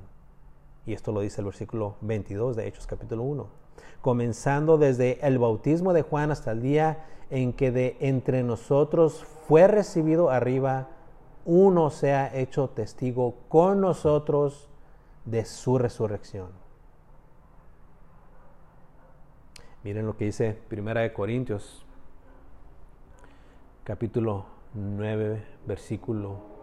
Y 0.86 0.92
esto 0.92 1.12
lo 1.12 1.20
dice 1.20 1.40
el 1.40 1.46
versículo 1.46 1.96
22 2.02 2.54
de 2.56 2.68
Hechos 2.68 2.86
capítulo 2.86 3.24
1 3.24 3.63
comenzando 4.00 4.78
desde 4.78 5.24
el 5.26 5.38
bautismo 5.38 5.92
de 5.92 6.02
Juan 6.02 6.30
hasta 6.30 6.52
el 6.52 6.62
día 6.62 7.06
en 7.30 7.52
que 7.52 7.70
de 7.70 7.96
entre 8.00 8.42
nosotros 8.42 9.24
fue 9.48 9.66
recibido 9.66 10.30
arriba, 10.30 10.88
uno 11.44 11.90
sea 11.90 12.34
hecho 12.34 12.68
testigo 12.68 13.34
con 13.48 13.80
nosotros 13.80 14.68
de 15.24 15.44
su 15.44 15.78
resurrección. 15.78 16.48
Miren 19.82 20.06
lo 20.06 20.16
que 20.16 20.26
dice 20.26 20.58
Primera 20.68 21.02
de 21.02 21.12
Corintios, 21.12 21.84
capítulo 23.84 24.46
9, 24.72 25.44
versículo 25.66 26.53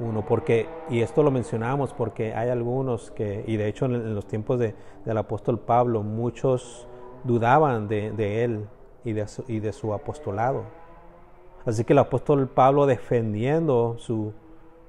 uno, 0.00 0.24
porque, 0.24 0.68
y 0.88 1.00
esto 1.00 1.22
lo 1.22 1.30
mencionamos 1.30 1.92
porque 1.92 2.34
hay 2.34 2.50
algunos 2.50 3.10
que, 3.10 3.44
y 3.46 3.56
de 3.56 3.68
hecho 3.68 3.86
en, 3.86 4.14
los 4.14 4.26
tiempos 4.26 4.58
de, 4.58 4.74
del 5.04 5.18
apóstol 5.18 5.58
Pablo, 5.58 6.02
muchos 6.02 6.86
dudaban 7.24 7.88
de, 7.88 8.44
él 8.44 8.66
y 9.04 9.12
de, 9.12 9.26
su, 9.26 9.44
y 9.48 9.60
de 9.60 9.72
su 9.72 9.92
apostolado. 9.92 10.64
Así 11.66 11.84
que 11.84 11.92
el 11.92 11.98
apóstol 11.98 12.48
Pablo 12.48 12.86
defendiendo 12.86 13.96
su, 13.98 14.32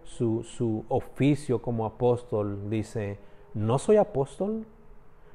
su, 0.04 0.44
su 0.44 0.86
oficio 0.90 1.62
como 1.62 1.86
apóstol 1.86 2.70
dice, 2.70 3.20
no 3.54 3.80
soy 3.80 3.98
apóstol, 3.98 4.66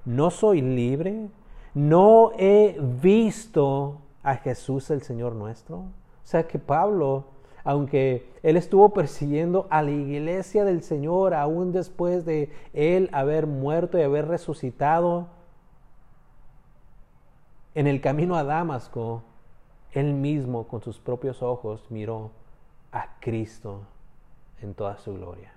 no 0.04 0.30
soy 0.30 0.62
libre, 0.62 1.28
no 1.74 2.30
he 2.38 2.78
visto 3.02 3.98
a 4.22 4.36
Jesús 4.36 4.90
el 4.90 5.02
Señor 5.02 5.34
nuestro. 5.34 5.76
O 5.76 6.26
sea 6.26 6.46
que 6.46 6.58
Pablo 6.58 7.24
aunque 7.64 8.28
él 8.42 8.58
estuvo 8.58 8.90
persiguiendo 8.90 9.66
a 9.70 9.82
la 9.82 9.90
iglesia 9.90 10.64
del 10.64 10.82
Señor 10.82 11.32
aún 11.32 11.72
después 11.72 12.26
de 12.26 12.52
él 12.74 13.08
haber 13.12 13.46
muerto 13.46 13.98
y 13.98 14.02
haber 14.02 14.28
resucitado, 14.28 15.28
en 17.74 17.86
el 17.86 18.00
camino 18.00 18.36
a 18.36 18.44
Damasco, 18.44 19.22
él 19.92 20.12
mismo 20.12 20.68
con 20.68 20.82
sus 20.82 21.00
propios 21.00 21.42
ojos 21.42 21.86
miró 21.90 22.30
a 22.92 23.18
Cristo 23.18 23.80
en 24.60 24.74
toda 24.74 24.98
su 24.98 25.14
gloria. 25.14 25.52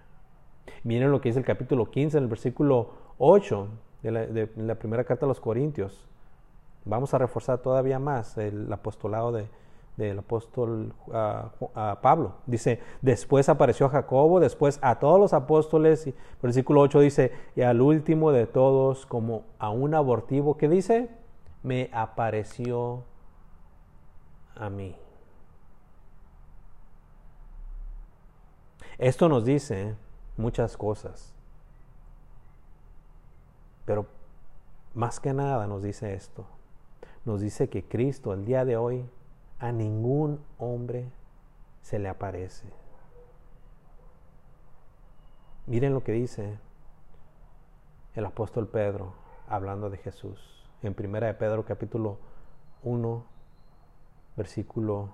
Miren 0.83 1.11
lo 1.11 1.21
que 1.21 1.29
dice 1.29 1.39
el 1.39 1.45
capítulo 1.45 1.91
15, 1.91 2.17
en 2.17 2.23
el 2.23 2.29
versículo 2.29 2.91
8 3.19 3.67
de 4.01 4.11
la, 4.11 4.25
de 4.25 4.49
la 4.55 4.75
primera 4.75 5.03
carta 5.03 5.25
a 5.25 5.29
los 5.29 5.39
Corintios. 5.39 6.07
Vamos 6.85 7.13
a 7.13 7.17
reforzar 7.17 7.59
todavía 7.59 7.99
más 7.99 8.37
el 8.37 8.71
apostolado 8.71 9.31
de, 9.31 9.47
del 9.97 10.19
apóstol 10.19 10.93
ah, 11.12 11.51
ah, 11.75 11.99
Pablo. 12.01 12.36
Dice, 12.45 12.79
después 13.01 13.49
apareció 13.49 13.88
a 13.88 13.89
Jacobo, 13.89 14.39
después 14.39 14.79
a 14.81 14.99
todos 14.99 15.19
los 15.19 15.33
apóstoles, 15.33 16.07
y 16.07 16.15
versículo 16.41 16.81
8 16.81 16.99
dice, 16.99 17.31
y 17.55 17.62
al 17.62 17.81
último 17.81 18.31
de 18.31 18.45
todos, 18.45 19.05
como 19.07 19.43
a 19.57 19.71
un 19.71 19.95
abortivo, 19.95 20.55
que 20.55 20.69
dice, 20.69 21.10
me 21.63 21.89
apareció 21.91 23.03
a 24.55 24.69
mí. 24.69 24.95
Esto 28.99 29.29
nos 29.29 29.45
dice 29.45 29.95
muchas 30.38 30.77
cosas, 30.77 31.33
pero 33.86 34.05
más 34.93 35.19
que 35.19 35.33
nada 35.33 35.67
nos 35.67 35.83
dice 35.83 36.13
esto. 36.13 36.45
Nos 37.25 37.41
dice 37.41 37.67
que 37.69 37.83
Cristo 37.83 38.33
el 38.33 38.45
día 38.45 38.63
de 38.63 38.77
hoy 38.77 39.06
a 39.60 39.71
ningún 39.71 40.43
hombre 40.58 41.12
se 41.81 41.99
le 41.99 42.10
aparece. 42.10 42.67
Miren 45.65 45.93
lo 45.93 46.03
que 46.03 46.12
dice 46.12 46.60
el 48.15 48.25
apóstol 48.25 48.67
Pedro 48.67 49.13
hablando 49.47 49.89
de 49.89 49.97
Jesús. 49.97 50.69
En 50.81 50.93
primera 50.93 51.27
de 51.27 51.33
Pedro 51.33 51.65
capítulo 51.65 52.17
1 52.83 53.37
versículo 54.37 55.10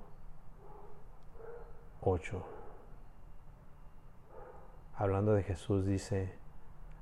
8. 2.01 2.43
Hablando 4.95 5.33
de 5.33 5.43
Jesús 5.43 5.85
dice, 5.85 6.37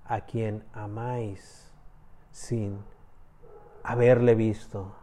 a 0.05 0.21
quien 0.21 0.63
amáis 0.71 1.71
sin 2.31 2.83
haberle 3.83 4.35
visto 4.35 4.93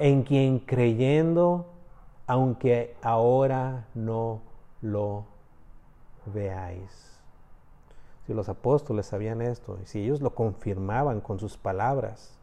en 0.00 0.22
quien 0.22 0.60
creyendo, 0.60 1.66
aunque 2.26 2.96
ahora 3.02 3.86
no 3.94 4.40
lo 4.80 5.26
veáis. 6.24 7.20
Si 8.26 8.32
los 8.32 8.48
apóstoles 8.48 9.04
sabían 9.04 9.42
esto, 9.42 9.78
y 9.82 9.86
si 9.86 10.02
ellos 10.02 10.22
lo 10.22 10.34
confirmaban 10.34 11.20
con 11.20 11.38
sus 11.38 11.58
palabras, 11.58 12.38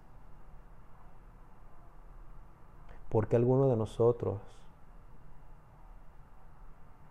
porque 3.10 3.36
alguno 3.36 3.68
de 3.70 3.76
nosotros 3.76 4.40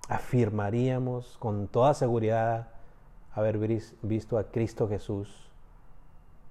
afirmaríamos 0.08 1.38
con 1.38 1.66
toda 1.66 1.92
seguridad 1.92 2.68
haber 3.32 3.58
visto 4.02 4.38
a 4.38 4.44
Cristo 4.44 4.88
Jesús 4.88 5.50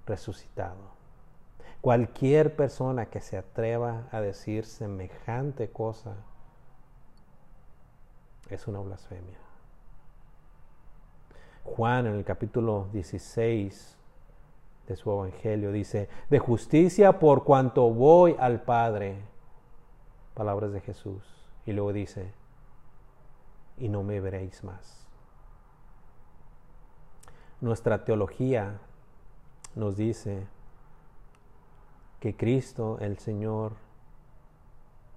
resucitado. 0.05 1.04
Cualquier 1.85 2.55
persona 2.55 3.11
que 3.11 3.21
se 3.21 3.37
atreva 3.37 4.07
a 4.11 4.19
decir 4.19 4.65
semejante 4.65 5.69
cosa 5.69 6.15
es 8.49 8.67
una 8.67 8.79
blasfemia. 8.79 9.37
Juan 11.63 12.07
en 12.07 12.15
el 12.15 12.23
capítulo 12.25 12.87
16 12.91 13.99
de 14.87 14.95
su 14.95 15.11
evangelio 15.11 15.71
dice, 15.71 16.09
de 16.31 16.39
justicia 16.39 17.19
por 17.19 17.43
cuanto 17.43 17.91
voy 17.91 18.35
al 18.39 18.63
Padre. 18.63 19.21
Palabras 20.33 20.71
de 20.71 20.81
Jesús. 20.81 21.21
Y 21.67 21.73
luego 21.73 21.93
dice, 21.93 22.33
y 23.77 23.89
no 23.89 24.01
me 24.01 24.19
veréis 24.21 24.63
más. 24.63 25.05
Nuestra 27.61 28.03
teología 28.05 28.79
nos 29.75 29.97
dice 29.97 30.47
que 32.25 32.35
Cristo 32.35 32.97
el 33.01 33.19
Señor 33.19 33.73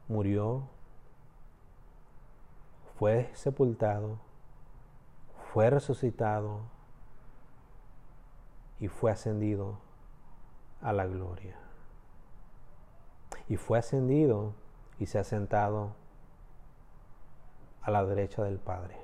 murió, 0.09 0.69
fue 2.99 3.31
sepultado, 3.33 4.19
fue 5.51 5.71
resucitado 5.71 6.61
y 8.79 8.89
fue 8.89 9.11
ascendido 9.11 9.79
a 10.83 10.93
la 10.93 11.07
gloria. 11.07 11.57
Y 13.49 13.57
fue 13.57 13.79
ascendido 13.79 14.53
y 14.99 15.07
se 15.07 15.19
ha 15.19 15.25
sentado 15.25 15.95
a 17.81 17.91
la 17.91 18.05
derecha 18.05 18.43
del 18.43 18.59
Padre. 18.59 18.99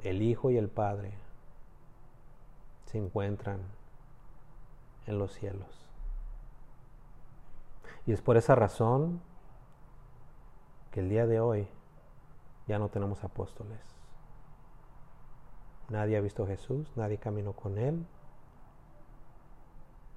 El 0.00 0.20
Hijo 0.20 0.50
y 0.50 0.58
el 0.58 0.68
Padre 0.68 1.14
se 2.84 2.98
encuentran 2.98 3.77
en 5.08 5.18
los 5.18 5.32
cielos. 5.32 5.66
Y 8.06 8.12
es 8.12 8.22
por 8.22 8.36
esa 8.36 8.54
razón 8.54 9.20
que 10.92 11.00
el 11.00 11.08
día 11.08 11.26
de 11.26 11.40
hoy 11.40 11.66
ya 12.66 12.78
no 12.78 12.88
tenemos 12.88 13.24
apóstoles. 13.24 13.80
Nadie 15.88 16.18
ha 16.18 16.20
visto 16.20 16.44
a 16.44 16.46
Jesús, 16.46 16.92
nadie 16.94 17.16
caminó 17.16 17.52
con 17.52 17.78
Él. 17.78 18.06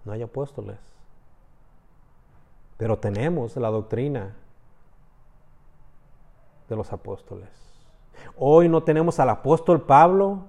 No 0.03 0.11
hay 0.11 0.21
apóstoles. 0.21 0.79
Pero 2.77 2.99
tenemos 2.99 3.55
la 3.55 3.69
doctrina 3.69 4.35
de 6.67 6.75
los 6.75 6.91
apóstoles. 6.91 7.49
Hoy 8.37 8.67
no 8.67 8.83
tenemos 8.83 9.19
al 9.19 9.29
apóstol 9.29 9.83
Pablo, 9.83 10.45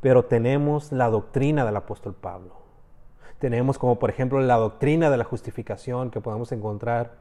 pero 0.00 0.24
tenemos 0.24 0.92
la 0.92 1.10
doctrina 1.10 1.64
del 1.64 1.76
apóstol 1.76 2.14
Pablo. 2.14 2.63
Tenemos 3.44 3.78
como 3.78 3.98
por 3.98 4.08
ejemplo 4.08 4.40
la 4.40 4.56
doctrina 4.56 5.10
de 5.10 5.18
la 5.18 5.24
justificación 5.24 6.10
que 6.10 6.22
podemos 6.22 6.50
encontrar 6.50 7.12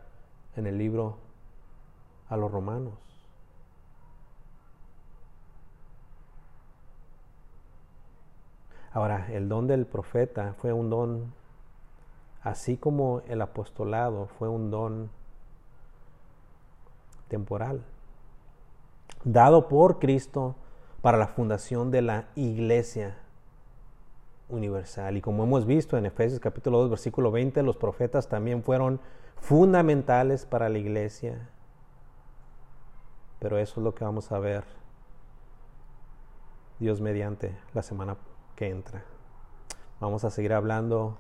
en 0.56 0.68
el 0.68 0.78
libro 0.78 1.18
a 2.30 2.38
los 2.38 2.50
romanos. 2.50 2.94
Ahora, 8.94 9.28
el 9.34 9.50
don 9.50 9.68
del 9.68 9.86
profeta 9.86 10.56
fue 10.60 10.72
un 10.72 10.90
don, 10.90 11.34
así 12.42 12.78
como 12.78 13.22
el 13.28 13.42
apostolado 13.42 14.28
fue 14.40 14.48
un 14.48 14.72
don 14.72 15.10
temporal, 17.28 17.84
dado 19.26 19.68
por 19.68 20.00
Cristo 20.00 20.56
para 21.02 21.18
la 21.18 21.28
fundación 21.28 21.92
de 21.92 22.02
la 22.02 22.30
iglesia 22.36 23.18
universal. 24.50 25.18
Y 25.18 25.22
como 25.22 25.44
hemos 25.44 25.66
visto 25.66 25.98
en 25.98 26.06
Efesios 26.06 26.40
capítulo 26.40 26.80
2, 26.80 26.90
versículo 26.90 27.32
20, 27.32 27.64
los 27.64 27.78
profetas 27.78 28.28
también 28.28 28.64
fueron 28.64 29.00
fundamentales 29.38 30.46
para 30.46 30.70
la 30.70 30.78
iglesia. 30.78 31.50
Pero 33.40 33.58
eso 33.58 33.80
es 33.80 33.84
lo 33.84 33.94
que 33.94 34.06
vamos 34.06 34.32
a 34.32 34.40
ver 34.40 34.64
Dios 36.80 37.02
mediante 37.02 37.58
la 37.74 37.84
semana 37.84 38.18
que 38.56 38.70
entra. 38.70 39.04
Vamos 40.00 40.24
a 40.24 40.30
seguir 40.30 40.54
hablando 40.54 41.18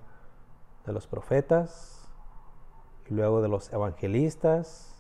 de 0.86 0.94
los 0.94 1.08
profetas 1.08 2.08
y 3.10 3.14
luego 3.14 3.42
de 3.42 3.48
los 3.48 3.72
evangelistas 3.72 4.94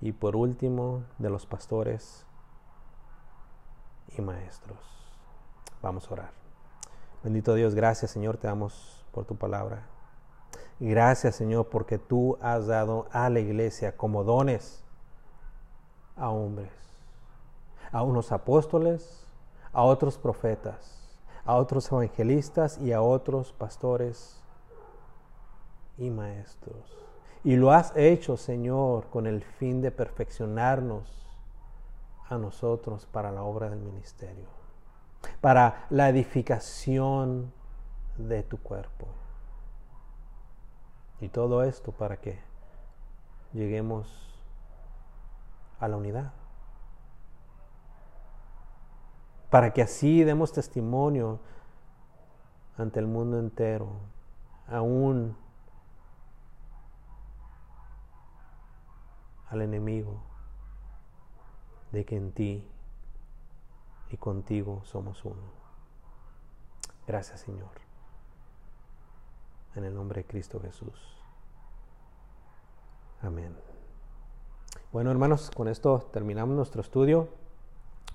y 0.00 0.12
por 0.12 0.36
último 0.36 1.04
de 1.18 1.30
los 1.30 1.46
pastores 1.46 2.26
y 4.16 4.22
maestros. 4.22 4.78
Vamos 5.82 6.08
a 6.10 6.14
orar. 6.14 6.43
Bendito 7.24 7.54
Dios, 7.54 7.74
gracias 7.74 8.10
Señor, 8.10 8.36
te 8.36 8.48
damos 8.48 9.02
por 9.10 9.24
tu 9.24 9.34
palabra. 9.34 9.86
Gracias 10.78 11.34
Señor 11.34 11.70
porque 11.70 11.96
tú 11.96 12.36
has 12.42 12.66
dado 12.66 13.06
a 13.12 13.30
la 13.30 13.40
iglesia 13.40 13.96
como 13.96 14.24
dones 14.24 14.84
a 16.16 16.28
hombres, 16.28 16.70
a 17.92 18.02
unos 18.02 18.30
apóstoles, 18.30 19.26
a 19.72 19.84
otros 19.84 20.18
profetas, 20.18 21.18
a 21.46 21.56
otros 21.56 21.90
evangelistas 21.90 22.76
y 22.76 22.92
a 22.92 23.00
otros 23.00 23.54
pastores 23.54 24.42
y 25.96 26.10
maestros. 26.10 26.94
Y 27.42 27.56
lo 27.56 27.72
has 27.72 27.96
hecho, 27.96 28.36
Señor, 28.36 29.06
con 29.08 29.26
el 29.26 29.42
fin 29.42 29.80
de 29.80 29.90
perfeccionarnos 29.90 31.26
a 32.28 32.36
nosotros 32.36 33.06
para 33.06 33.32
la 33.32 33.44
obra 33.44 33.70
del 33.70 33.80
ministerio 33.80 34.53
para 35.40 35.86
la 35.90 36.08
edificación 36.08 37.52
de 38.16 38.42
tu 38.42 38.58
cuerpo. 38.58 39.06
Y 41.20 41.28
todo 41.28 41.62
esto 41.62 41.92
para 41.92 42.18
que 42.18 42.38
lleguemos 43.52 44.34
a 45.80 45.88
la 45.88 45.96
unidad. 45.96 46.32
Para 49.50 49.72
que 49.72 49.82
así 49.82 50.24
demos 50.24 50.52
testimonio 50.52 51.38
ante 52.76 52.98
el 52.98 53.06
mundo 53.06 53.38
entero, 53.38 53.88
aún 54.66 55.36
al 59.48 59.62
enemigo, 59.62 60.20
de 61.92 62.04
que 62.04 62.16
en 62.16 62.32
ti 62.32 62.68
y 64.14 64.16
contigo 64.16 64.80
somos 64.84 65.24
uno. 65.24 65.42
Gracias 67.06 67.40
Señor. 67.40 67.72
En 69.74 69.82
el 69.82 69.92
nombre 69.92 70.22
de 70.22 70.26
Cristo 70.26 70.60
Jesús. 70.60 71.18
Amén. 73.22 73.56
Bueno 74.92 75.10
hermanos, 75.10 75.50
con 75.50 75.66
esto 75.66 76.08
terminamos 76.12 76.54
nuestro 76.54 76.80
estudio. 76.80 77.28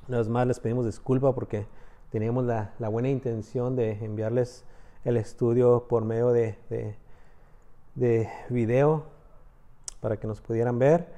Una 0.07 0.19
vez 0.19 0.29
más 0.29 0.47
les 0.47 0.61
pedimos 0.61 0.85
disculpa 0.85 1.35
porque 1.35 1.67
teníamos 2.11 2.45
la, 2.45 2.71
buena 2.89 3.09
intención 3.09 3.75
de 3.75 3.91
enviarles 4.03 4.63
el 5.03 5.17
estudio 5.17 5.85
por 5.89 6.05
medio 6.05 6.31
de, 6.31 6.57
de, 6.69 6.95
de 7.95 8.29
video 8.49 9.03
para 9.99 10.15
que 10.15 10.27
nos 10.27 10.39
pudieran 10.39 10.79
ver. 10.79 11.09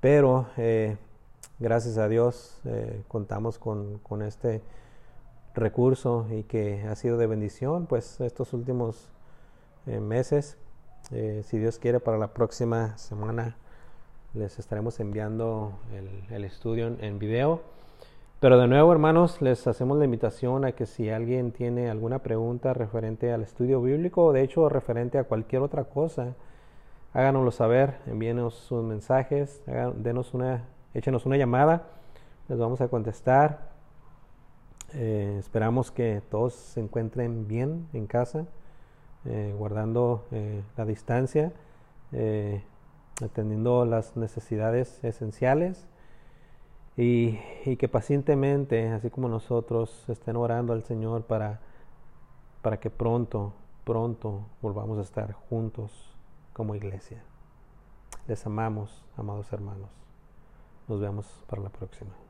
Pero 0.00 0.46
eh, 0.56 0.96
gracias 1.62 1.96
a 1.96 2.08
Dios 2.08 2.60
eh, 2.64 3.02
contamos 3.06 3.58
con, 3.58 4.00
este 4.22 4.62
recurso 5.54 6.26
y 6.30 6.42
que 6.42 6.82
ha 6.88 6.96
sido 6.96 7.16
de 7.18 7.26
bendición 7.26 7.86
pues 7.86 8.20
estos 8.20 8.52
últimos 8.52 9.10
eh, 9.86 10.00
meses. 10.00 10.58
Eh, 11.12 11.42
si 11.44 11.58
Dios 11.58 11.78
quiere 11.78 12.00
para 12.00 12.18
la 12.18 12.34
próxima 12.34 12.98
semana 12.98 13.56
les 14.34 14.58
estaremos 14.58 14.98
enviando 14.98 15.72
el, 16.30 16.44
estudio 16.44 16.96
en, 16.98 17.18
video. 17.18 17.60
Pero 18.40 18.58
de 18.58 18.66
nuevo 18.66 18.90
hermanos 18.90 19.40
les 19.40 19.66
hacemos 19.66 19.98
la 19.98 20.04
invitación 20.04 20.64
a 20.64 20.72
que 20.72 20.86
si 20.86 21.10
alguien 21.10 21.52
tiene 21.52 21.90
alguna 21.90 22.20
pregunta 22.20 22.74
referente 22.74 23.32
al 23.32 23.42
estudio 23.42 23.80
bíblico 23.80 24.32
de 24.32 24.42
hecho 24.42 24.68
referente 24.68 25.18
a 25.18 25.24
cualquier 25.24 25.62
otra 25.62 25.84
cosa, 25.84 26.34
háganoslo 27.12 27.52
saber, 27.52 27.98
envíenos 28.06 28.54
sus 28.54 28.82
mensajes, 28.82 29.62
denos 29.96 30.34
una 30.34 30.64
échenos 30.94 31.26
una 31.26 31.36
llamada, 31.36 31.84
les 32.48 32.58
vamos 32.58 32.80
a 32.80 32.88
contestar. 32.88 33.72
Eh, 34.94 35.36
esperamos 35.38 35.90
que 35.90 36.22
todos 36.30 36.54
se 36.54 36.80
encuentren 36.80 37.48
bien 37.48 37.88
en 37.92 38.06
casa, 38.06 38.46
eh, 39.24 39.54
guardando 39.56 40.26
eh, 40.32 40.62
la 40.76 40.84
distancia, 40.84 41.52
atendiendo 43.24 43.86
las 43.86 44.16
necesidades 44.16 45.02
esenciales 45.02 45.86
y, 46.96 47.38
y, 47.64 47.76
que 47.76 47.88
pacientemente, 47.88 48.88
así 48.88 49.08
como 49.08 49.28
nosotros, 49.28 50.04
estén 50.08 50.36
orando 50.36 50.74
al 50.74 50.84
Señor 50.84 51.22
para, 51.22 51.60
para 52.60 52.78
que 52.78 52.90
pronto 52.90 53.54
pronto 53.84 54.46
volvamos 54.60 54.98
a 54.98 55.02
estar 55.02 55.32
juntos 55.32 55.90
como 56.52 56.74
iglesia. 56.74 57.22
Les 58.26 58.44
amamos, 58.46 59.04
amados 59.16 59.52
hermanos. 59.52 60.01
Nos 60.88 61.00
vemos 61.00 61.26
para 61.46 61.62
la 61.62 61.70
próxima. 61.70 62.21